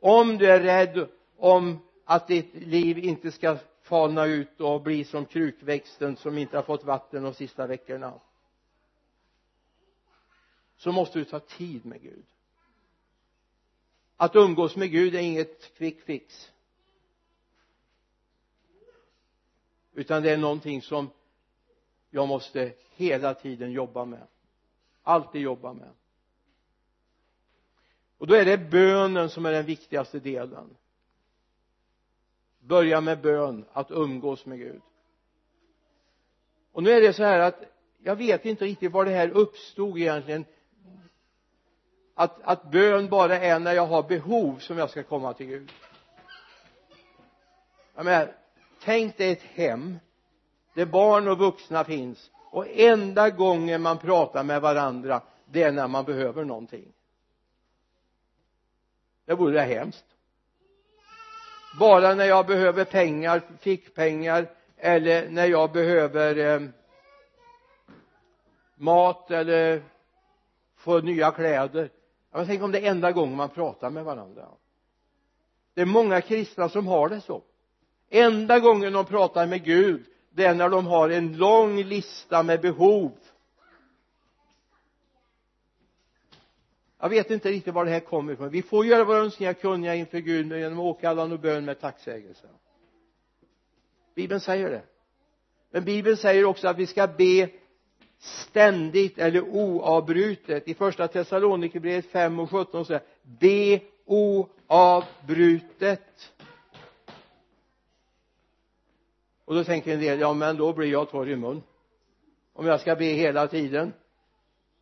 [0.00, 5.24] om du är rädd om att ditt liv inte ska falna ut och bli som
[5.24, 8.20] krukväxten som inte har fått vatten de sista veckorna
[10.76, 12.24] så måste du ta tid med Gud.
[14.16, 16.50] Att umgås med Gud är inget quick fix.
[20.00, 21.10] Utan det är någonting som
[22.10, 24.26] jag måste hela tiden jobba med.
[25.02, 25.90] Alltid jobba med.
[28.18, 30.76] Och då är det bönen som är den viktigaste delen.
[32.60, 34.80] Börja med bön att umgås med Gud.
[36.72, 37.64] Och nu är det så här att
[37.98, 40.44] jag vet inte riktigt var det här uppstod egentligen.
[42.14, 45.72] Att, att bön bara är när jag har behov som jag ska komma till Gud.
[47.94, 48.39] Jag menar
[48.84, 49.98] tänk dig ett hem
[50.74, 55.88] där barn och vuxna finns och enda gången man pratar med varandra det är när
[55.88, 56.92] man behöver någonting.
[59.24, 60.04] Det vore det hemskt.
[61.78, 66.68] Bara när jag behöver pengar, fickpengar eller när jag behöver eh,
[68.74, 69.82] mat eller
[70.76, 71.90] få nya kläder.
[72.32, 74.48] Jag tänk om det är enda gången man pratar med varandra.
[75.74, 77.42] Det är många kristna som har det så
[78.10, 82.60] enda gången de pratar med Gud det är när de har en lång lista med
[82.60, 83.12] behov.
[86.98, 88.50] Jag vet inte riktigt var det här kommer ifrån.
[88.50, 92.46] Vi får göra våra önskningar kunniga inför Gud genom åkallan och bön med tacksägelse.
[94.14, 94.82] Bibeln säger det.
[95.70, 97.48] Men bibeln säger också att vi ska be
[98.18, 100.68] ständigt eller oavbrutet.
[100.68, 103.80] I första Thessalonikerbrevet 5 och 17 säger be
[104.68, 106.02] oavbrutet
[109.50, 111.62] och då tänker en del ja men då blir jag torr i mun.
[112.52, 113.92] Om jag ska be hela tiden.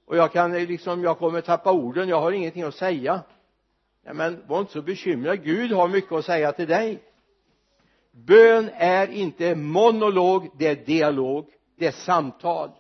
[0.07, 3.23] Och jag kan eh, liksom jag kommer tappa orden jag har ingenting att säga.
[4.05, 5.45] Nej men var inte så bekymrad.
[5.45, 7.03] Gud har mycket att säga till dig.
[8.13, 11.47] Bön är inte monolog det är dialog
[11.77, 12.71] det är samtal.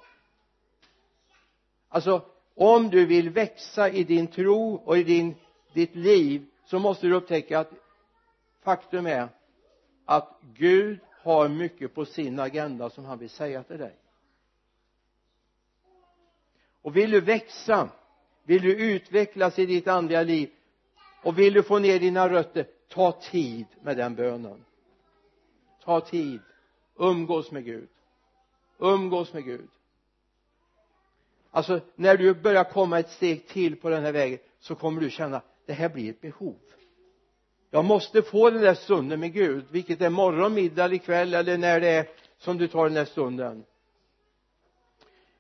[1.89, 2.23] Alltså
[2.55, 5.35] om du vill växa i din tro och i din,
[5.73, 7.71] ditt liv så måste du upptäcka att
[8.65, 9.29] faktum är
[10.05, 13.97] att Gud har mycket på sin agenda som han vill säga till dig.
[16.83, 17.89] Och vill du växa
[18.45, 20.51] vill du utvecklas i ditt andliga liv
[21.23, 24.65] och vill du få ner dina rötter ta tid med den bönen.
[25.85, 26.41] Ta tid.
[26.97, 27.89] Umgås med Gud.
[28.79, 29.69] Umgås med Gud.
[31.51, 35.11] Alltså när du börjar komma ett steg till på den här vägen så kommer du
[35.11, 36.59] känna det här blir ett behov
[37.71, 41.59] jag måste få den där stunden med Gud vilket är morgon, middag eller kväll eller
[41.59, 42.09] när det är
[42.39, 43.65] som du tar den där stunden.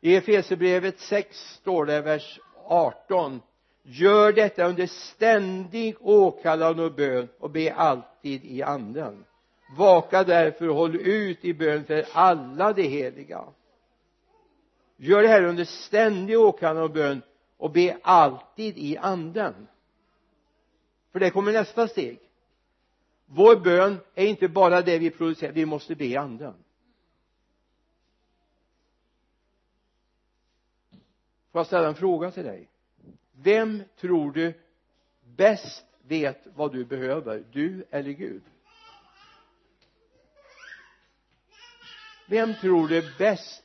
[0.00, 3.40] I Efesierbrevet 6 står det vers 18
[3.82, 9.24] gör detta under ständig åkallan och bön och be alltid i anden.
[9.76, 13.44] Vaka därför och håll ut i bön för alla de heliga.
[14.96, 17.22] Gör det här under ständig åkallan och bön
[17.56, 19.68] och be alltid i anden
[21.12, 22.20] för det kommer nästa steg.
[23.26, 26.54] Vår bön är inte bara det vi producerar vi måste be i anden.
[31.52, 32.68] Får jag ställa en fråga till dig?
[33.32, 34.54] Vem tror du
[35.36, 38.42] bäst vet vad du behöver du eller Gud?
[42.28, 43.64] Vem tror du bäst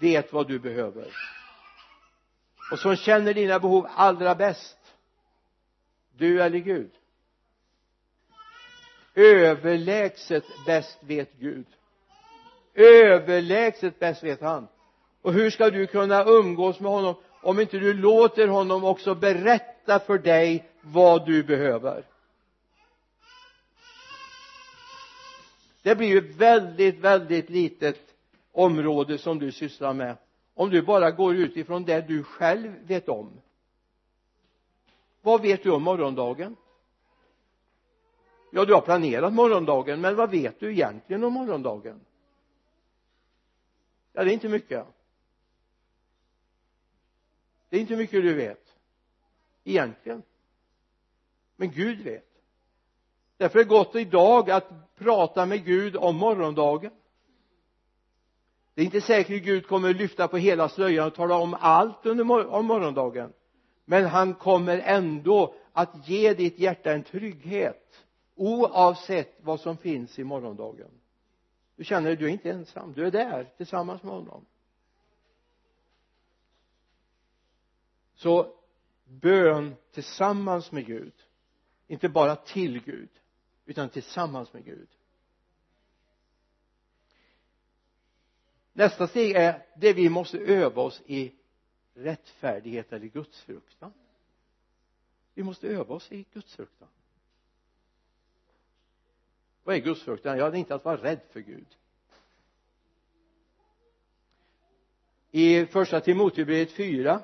[0.00, 1.08] vet vad du behöver?
[2.72, 4.78] Och som känner dina behov allra bäst
[6.16, 6.90] du eller Gud?
[9.14, 11.66] Överlägset bäst vet Gud.
[12.74, 14.68] Överlägset bäst vet han.
[15.22, 19.98] Och hur ska du kunna umgås med honom om inte du låter honom också berätta
[19.98, 22.04] för dig vad du behöver?
[25.82, 27.98] Det blir ju ett väldigt väldigt litet
[28.52, 30.16] område som du sysslar med
[30.54, 33.40] om du bara går utifrån det du själv vet om
[35.22, 36.56] vad vet du om morgondagen?
[38.50, 42.00] Ja du har planerat morgondagen men vad vet du egentligen om morgondagen?
[44.12, 44.86] Ja det är inte mycket.
[47.68, 48.76] Det är inte mycket du vet
[49.64, 50.22] egentligen.
[51.56, 52.28] Men Gud vet.
[53.36, 56.92] Därför är det gott idag att prata med Gud om morgondagen.
[58.74, 62.06] Det är inte säkert att Gud kommer lyfta på hela slöjan och tala om allt
[62.06, 63.32] under mor om morgondagen
[63.84, 68.04] men han kommer ändå att ge ditt hjärta en trygghet
[68.34, 70.90] oavsett vad som finns i morgondagen.
[71.76, 72.92] Du känner att du är inte ensam.
[72.92, 74.46] Du är där tillsammans med honom.
[78.14, 78.54] Så
[79.04, 81.12] bön tillsammans med Gud.
[81.86, 83.08] Inte bara till Gud
[83.64, 84.88] utan tillsammans med Gud.
[88.72, 91.32] Nästa steg är det vi måste öva oss i
[91.94, 93.92] rättfärdighet eller gudsfruktan.
[95.34, 96.88] Vi måste öva oss i gudsfruktan.
[99.64, 100.38] Vad är gudsfruktan?
[100.38, 101.76] Ja det är inte att vara rädd för Gud.
[105.30, 107.22] I första Timoteusbrevet 4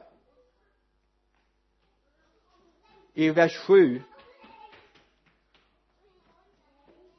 [3.14, 4.02] i vers 7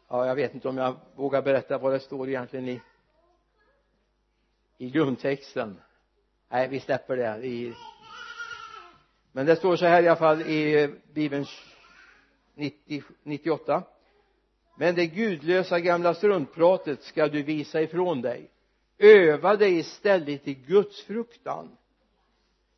[0.08, 2.82] ja jag vet inte om jag vågar berätta vad det står egentligen i
[4.82, 5.82] i grundtexten
[6.50, 7.74] nej vi släpper det i
[9.32, 11.46] men det står så här i alla fall i eh, bibeln
[12.56, 13.84] 90, 98
[14.80, 18.50] men det gudlösa gamla struntpratet ska du visa ifrån dig.
[18.98, 21.78] Öva dig istället i Guds fruktan.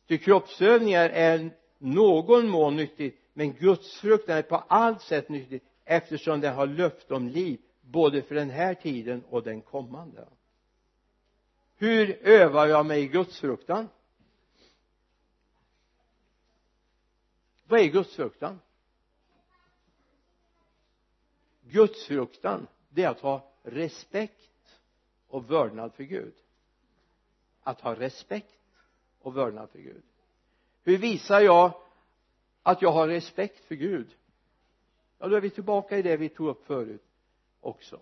[0.08, 6.40] Ty kroppsövningar är någon mån nyttigt men Guds fruktan är på allt sätt nyttigt eftersom
[6.40, 10.28] den har löfte om liv både för den här tiden och den kommande
[11.82, 13.88] hur övar jag mig i gudsfruktan?
[17.64, 18.60] Vad är gudsfruktan?
[21.62, 24.80] Gudsfruktan det är att ha respekt
[25.28, 26.34] och vördnad för Gud.
[27.62, 28.60] Att ha respekt
[29.20, 30.02] och vördnad för Gud.
[30.82, 31.72] Hur visar jag
[32.62, 34.16] att jag har respekt för Gud?
[35.18, 37.04] Ja då är vi tillbaka i det vi tog upp förut
[37.60, 38.00] också.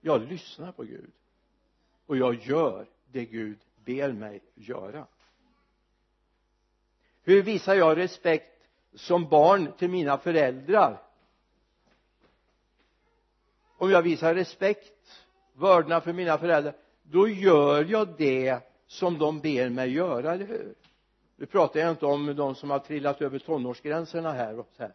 [0.00, 1.12] Jag lyssnar på Gud
[2.06, 5.06] och jag gör det Gud ber mig göra.
[7.22, 11.02] Hur visar jag respekt som barn till mina föräldrar?
[13.76, 15.22] Om jag visar respekt
[15.52, 20.74] vördnad för mina föräldrar då gör jag det som de ber mig göra, eller hur?
[21.36, 24.92] Nu pratar jag inte om de som har trillat över tonårsgränserna här och så här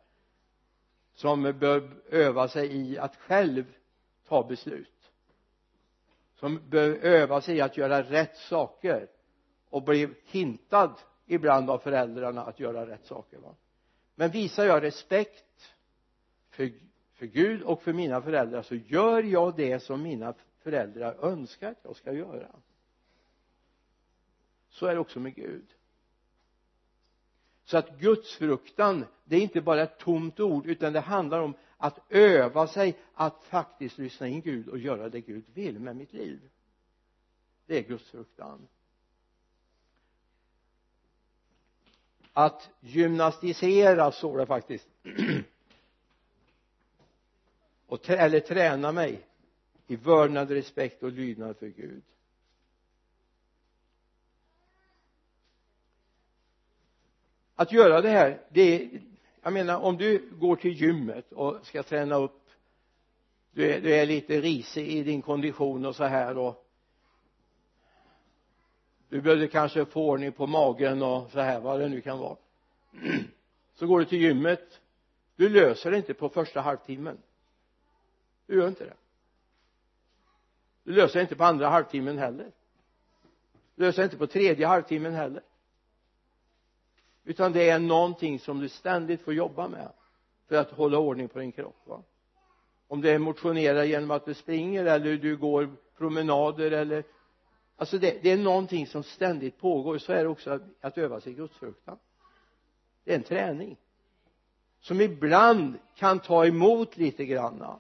[1.18, 3.66] som bör öva sig i att själv
[4.28, 4.97] ta beslut
[6.40, 9.08] som bör öva sig i att göra rätt saker
[9.70, 13.56] och bli hintad ibland av föräldrarna att göra rätt saker va?
[14.16, 15.74] Men visar jag respekt
[16.50, 16.72] för,
[17.14, 21.80] för Gud och för mina föräldrar så gör jag det som mina föräldrar önskar att
[21.84, 22.56] jag ska göra.
[24.70, 25.68] Så är det också med Gud.
[27.64, 32.00] Så att gudsfruktan det är inte bara ett tomt ord utan det handlar om att
[32.10, 36.50] öva sig att faktiskt lyssna in Gud och göra det Gud vill med mitt liv.
[37.66, 38.68] Det är Guds fruktan.
[42.34, 44.88] Att gymnastisera står det faktiskt.
[47.88, 49.28] Och eller träna mig
[49.88, 52.04] i vördnad, respekt och lydnad för Gud.
[57.56, 58.90] Att göra det här det
[59.42, 62.44] jag menar om du går till gymmet och ska träna upp
[63.52, 66.68] du är, du är lite risig i din kondition och så här och
[69.10, 72.38] du behövde kanske få ordning på magen och så här vad det nu kan vara.
[73.76, 74.82] Så går du till gymmet
[75.38, 77.18] du löser det inte på första halvtimmen.
[78.46, 78.94] Du gör inte det.
[80.84, 82.52] Du löser det inte på andra halvtimmen heller.
[83.76, 85.44] Du löser det inte på tredje halvtimmen heller
[87.28, 89.92] utan det är någonting som du ständigt får jobba med
[90.48, 92.04] för att hålla ordning på din kropp va?
[92.88, 97.04] Om det är motionera genom att du springer eller du går promenader eller
[97.76, 99.98] alltså det, det är någonting som ständigt pågår.
[99.98, 101.98] Så är det också att, att öva sig i gudsfruktan
[103.04, 103.78] det är en träning
[104.80, 107.80] som ibland kan ta emot lite granna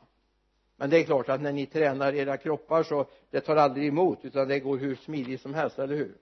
[0.76, 4.26] men det är klart att när ni tränar era kroppar så det tar aldrig emot
[4.26, 6.16] utan det går hur smidigt som helst, eller hur?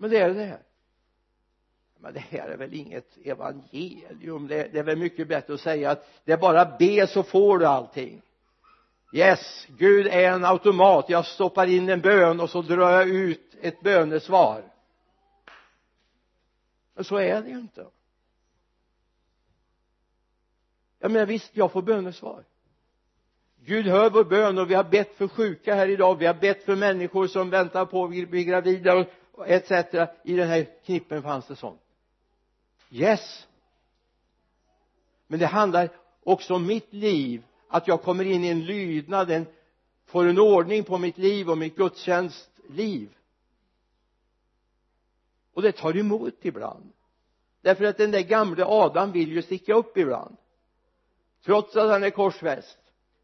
[0.00, 0.62] Men det är det här.
[1.98, 4.48] Men det här är väl inget evangelium.
[4.48, 7.58] Det, det är väl mycket bättre att säga att det är bara be så får
[7.58, 8.22] du allting.
[9.12, 11.08] Yes Gud är en automat.
[11.08, 14.62] Jag stoppar in en bön och så drar jag ut ett bönesvar.
[16.94, 17.86] Men så är det ju inte.
[20.98, 22.44] Jag menar visst jag får bönesvar.
[23.64, 26.18] Gud hör vår bön och vi har bett för sjuka här idag.
[26.18, 29.06] Vi har bett för människor som väntar på att bli gravida och
[29.46, 29.70] etc
[30.24, 31.80] i den här knippen fanns det sånt.
[32.90, 33.46] Yes.
[35.26, 35.88] Men det handlar
[36.22, 37.42] också om mitt liv.
[37.68, 39.46] Att jag kommer in i en lydnad en,
[40.06, 43.08] får en ordning på mitt liv och mitt gudstjänstliv.
[45.54, 46.92] Och det tar emot ibland.
[47.62, 50.36] Därför att den där gamle Adam vill ju sticka upp ibland.
[51.44, 52.78] Trots att han är korsfäst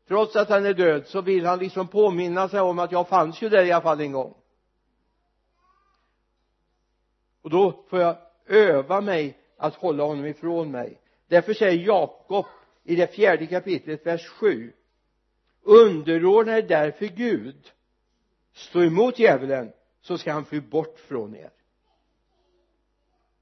[0.09, 3.43] trots att han är död så vill han liksom påminna sig om att jag fanns
[3.43, 4.35] ju där i alla fall en gång
[7.47, 8.17] och då får jag
[8.47, 11.01] öva mig att hålla honom ifrån mig.
[11.29, 12.47] Därför säger Jakob
[12.85, 14.73] i det fjärde kapitlet vers 7
[15.63, 17.73] underordna er därför Gud.
[18.53, 21.51] Stå emot djävulen så ska han fly bort från er.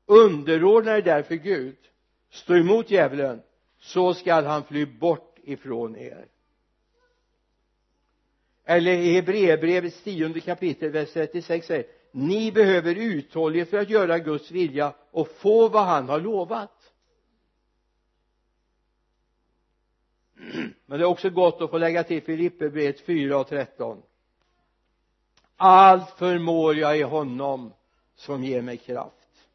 [0.07, 1.77] Underordna er därför Gud.
[2.31, 3.43] Stå emot djävulen
[3.79, 6.27] så skall han fly bort ifrån er.
[8.65, 14.51] Eller i Hebreerbrevets tionde kapitel vers 36 säger ni behöver uthållighet för att göra Guds
[14.51, 16.93] vilja och få vad han har lovat.
[20.87, 24.03] Men det är också gott att få lägga till Filipperbrevet 4 och 13
[25.57, 27.73] allt förmår jag i honom
[28.15, 29.47] som ger mig kraft.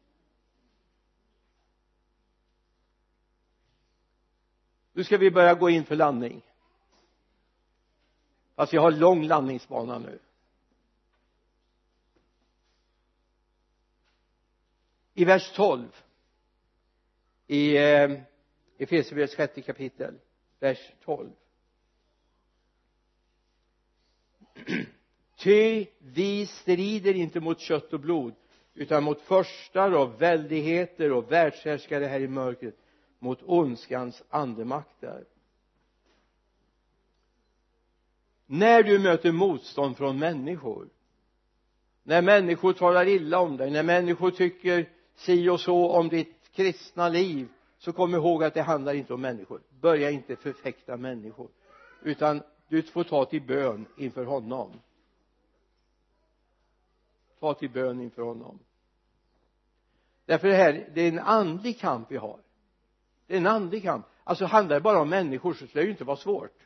[4.92, 6.42] Nu ska vi börja gå in för landning.
[8.56, 10.18] Fast vi har lång landningsbana nu.
[15.20, 16.04] I vers 12
[17.46, 18.10] i eh,
[18.78, 20.14] Efesierbrevets sjätte kapitel
[20.60, 21.30] vers 12
[25.38, 28.34] ty vi strider inte mot kött och blod
[28.74, 32.76] utan mot förstar och väldigheter och världshärskare här i mörkret
[33.18, 35.24] mot ondskans andemakter.
[38.46, 40.88] När du möter motstånd från människor
[42.02, 44.88] när människor talar illa om dig när människor tycker
[45.20, 47.48] si och så om ditt kristna liv
[47.78, 49.60] så kom ihåg att det handlar inte om människor.
[49.80, 51.48] Börja inte förfäkta människor
[52.02, 54.80] utan du får ta till bön inför honom.
[57.40, 58.58] Ta till bön inför honom.
[60.26, 62.40] Därför det här det är en andlig kamp vi har.
[63.26, 64.06] Det är en andlig kamp.
[64.24, 66.58] Alltså handlar det bara om människor så skulle det ju inte vara svårt.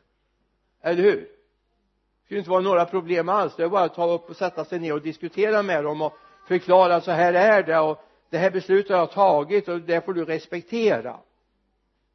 [0.80, 1.20] Eller hur?
[1.20, 3.56] Det skulle inte vara några problem alls.
[3.56, 6.12] Det är bara att ta upp och sätta sig ner och diskutera med dem och
[6.46, 10.14] förklara så här är det och det här beslutet har jag tagit och det får
[10.14, 11.16] du respektera.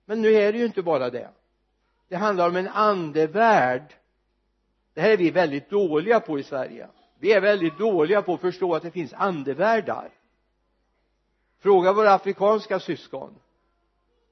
[0.06, 1.30] Men nu är det ju inte bara det.
[2.08, 3.96] Det handlar om en andevärld.
[4.94, 6.88] Det här är vi väldigt dåliga på i Sverige.
[7.20, 10.10] Vi är väldigt dåliga på att förstå att det finns andevärldar
[11.60, 13.36] fråga våra afrikanska syskon.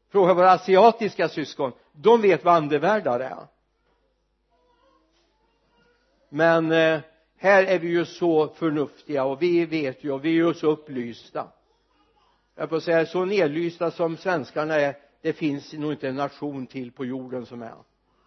[0.09, 1.71] Fråga våra asiatiska syskon.
[1.91, 3.47] De vet vad andevärldar är.
[6.29, 6.99] Men eh,
[7.37, 10.67] här är vi ju så förnuftiga och vi vet ju och vi är ju så
[10.67, 11.47] upplysta
[12.57, 16.91] jag får säga så nedlysta som svenskarna är det finns nog inte en nation till
[16.91, 17.75] på jorden som är.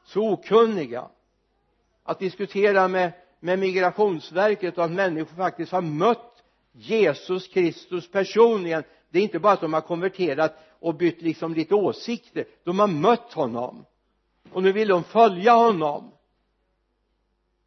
[0.05, 1.09] Så okunniga.
[2.03, 9.19] Att diskutera med, med migrationsverket och att människor faktiskt har mött Jesus Kristus personligen det
[9.19, 12.45] är inte bara att de har konverterat och bytt liksom lite åsikter.
[12.65, 13.85] De har mött honom.
[14.53, 16.13] Och nu vill de följa honom.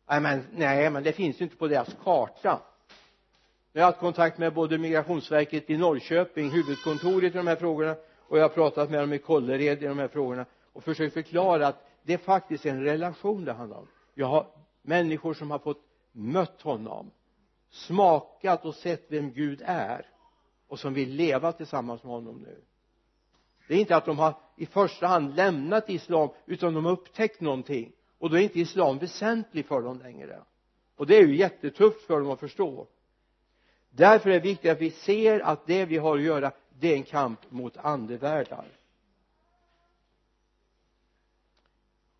[0.09, 2.61] Nej men, nej men det finns ju inte på deras karta
[3.73, 8.37] jag har haft kontakt med både migrationsverket i Norrköping huvudkontoret i de här frågorna och
[8.37, 11.87] jag har pratat med dem i Kållered i de här frågorna och försökt förklara att
[12.03, 13.87] det är faktiskt en relation det handlar om.
[14.13, 14.47] Jag har
[14.81, 17.11] människor som har fått mött honom
[17.69, 20.05] smakat och sett vem Gud är
[20.67, 22.61] och som vill leva tillsammans med honom nu.
[23.67, 27.41] Det är inte att de har i första hand lämnat islam utan de har upptäckt
[27.41, 27.91] någonting.
[28.17, 30.39] Och då är inte islam väsentlig för dem längre.
[30.95, 32.87] Och det är ju jättetufft för dem att förstå
[33.95, 36.95] därför är det viktigt att vi ser att det vi har att göra det är
[36.95, 38.65] en kamp mot andevärldar.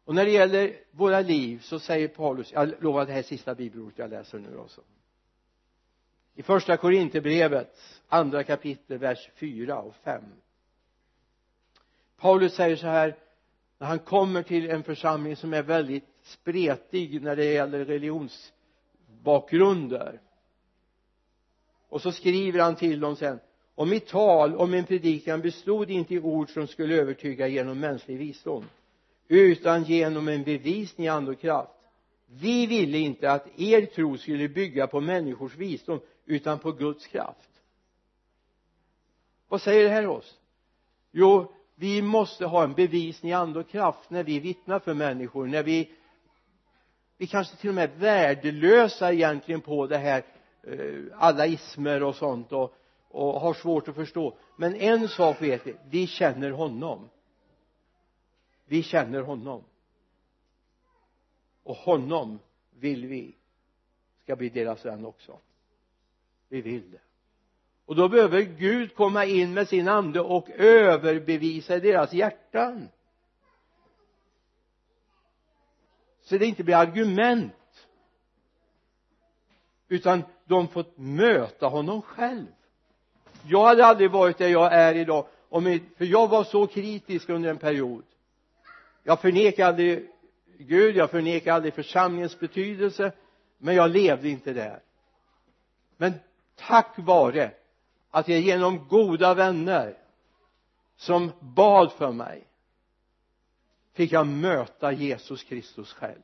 [0.05, 3.99] Och när det gäller våra liv så säger Paulus jag lovar det här sista bibelordet
[3.99, 4.81] jag läser nu också.
[6.35, 10.23] I första Korinthierbrevet andra kapitel vers 4 och 5
[12.17, 13.17] Paulus säger så här
[13.77, 20.21] när han kommer till en församling som är väldigt spretig när det gäller religionsbakgrunder
[21.93, 23.39] och så skriver han till dem sen
[23.75, 28.17] och mitt tal och min predikan bestod inte i ord som skulle övertyga genom mänsklig
[28.17, 28.65] visdom
[29.27, 31.71] utan genom en bevisning i ande och kraft.
[32.27, 37.49] Vi ville inte att er tro skulle bygga på människors visdom utan på Guds kraft.
[39.47, 40.37] Vad säger det här oss?
[41.11, 45.47] Jo vi måste ha en bevisning i ande och kraft när vi vittnar för människor
[45.47, 45.91] när vi
[47.17, 50.23] vi kanske till och med är värdelösa egentligen på det här
[50.63, 52.75] Eh, alla ismer och sånt och,
[53.07, 54.37] och har svårt att förstå.
[54.57, 57.09] Men en sak vet vi vi känner honom.
[58.65, 59.63] Vi känner honom.
[61.63, 62.39] Och honom
[62.79, 63.35] vill vi
[64.23, 65.39] ska bli deras vän också.
[66.49, 67.01] Vi vill det.
[67.85, 72.89] Och då behöver Gud komma in med sin ande och överbevisa deras hjärtan.
[76.21, 77.53] Så det inte blir argument
[79.87, 82.47] utan de fått möta honom själv.
[83.45, 87.49] Jag hade aldrig varit där jag är idag om för jag var så kritisk under
[87.49, 88.03] en period.
[89.03, 90.09] Jag förnekar aldrig
[90.57, 93.11] Gud jag förnekar aldrig församlingens betydelse
[93.57, 94.79] men jag levde inte där.
[95.97, 96.13] Men
[96.55, 97.51] tack vare
[98.11, 99.97] att jag genom goda vänner
[100.95, 102.47] som bad för mig
[103.93, 106.21] fick jag möta Jesus Kristus själv.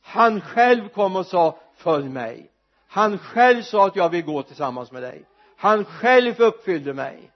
[0.00, 2.50] Han själv kom och sa följ mig
[2.86, 5.24] han själv sa att jag vill gå tillsammans med dig.
[5.56, 7.30] Han själv uppfyllde mig.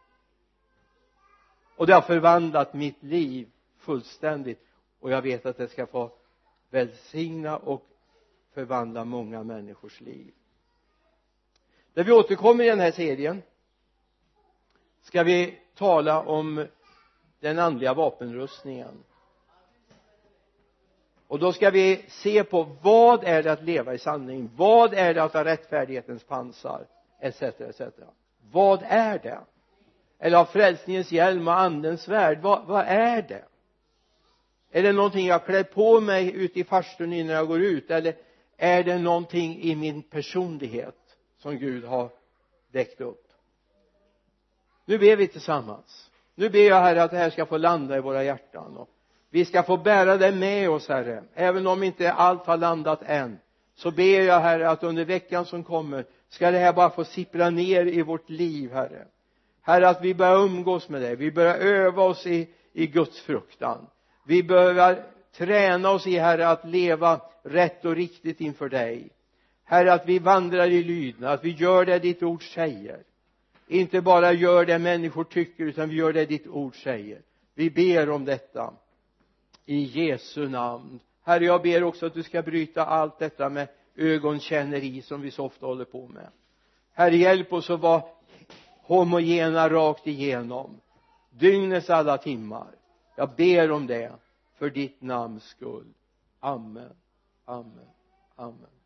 [1.77, 3.49] Och det har förvandlat mitt liv
[3.79, 4.67] fullständigt.
[5.01, 6.13] Och jag vet att det ska få
[6.71, 7.87] välsigna och
[8.55, 10.33] förvandla många människors liv.
[11.95, 13.43] När vi återkommer i den här serien
[15.03, 16.67] ska vi tala om
[17.41, 19.05] den andliga vapenrustningen
[21.31, 24.51] och då ska vi se på vad är det att leva i sanning?
[24.57, 26.87] Vad är det att ha rättfärdighetens pansar?
[27.21, 27.81] Etc etc.
[28.53, 29.41] Vad är det?
[30.19, 33.45] Eller ha frälsningens hjälm och andens svärd vad, vad är det?
[34.71, 37.91] Är det någonting jag klär på mig ute i farstun innan jag går ut?
[37.91, 38.15] Eller
[38.57, 42.11] är det någonting i min personlighet som Gud har
[42.73, 43.27] väckt upp?
[44.85, 46.11] Nu ber vi tillsammans.
[46.35, 48.89] Nu ber jag herre att det här ska få landa i våra hjärtan och
[49.31, 51.23] vi ska få bära det med oss herre.
[51.35, 53.39] Även om inte allt har landat än
[53.75, 57.51] så ber jag herre att under veckan som kommer ska det här bara få sippra
[57.51, 59.07] ner i vårt liv herre.
[59.63, 61.17] Herre att vi börjar umgås med dig.
[61.17, 63.87] Vi börjar öva oss i, i Guds fruktan.
[64.27, 65.03] Vi behöver
[65.37, 69.11] träna oss i herre att leva rätt och riktigt inför dig.
[69.65, 73.03] Herre att vi vandrar i lydnad att vi gör det ditt ord säger.
[73.69, 77.21] Inte bara gör det människor tycker utan vi gör det ditt ord säger.
[77.55, 78.73] Vi ber om detta
[79.71, 81.01] i Jesu namn.
[81.23, 85.45] Herre jag ber också att du ska bryta allt detta med ögonkänneri som vi så
[85.45, 86.29] ofta håller på med.
[86.93, 88.03] Herre hjälp oss att vara
[88.83, 90.81] homogena rakt igenom
[91.31, 92.69] dygnets alla timmar.
[93.17, 94.13] Jag ber om det
[94.59, 95.95] för ditt namns skull.
[96.41, 96.93] Amen.
[97.45, 97.89] Amen.
[98.37, 98.80] Amen.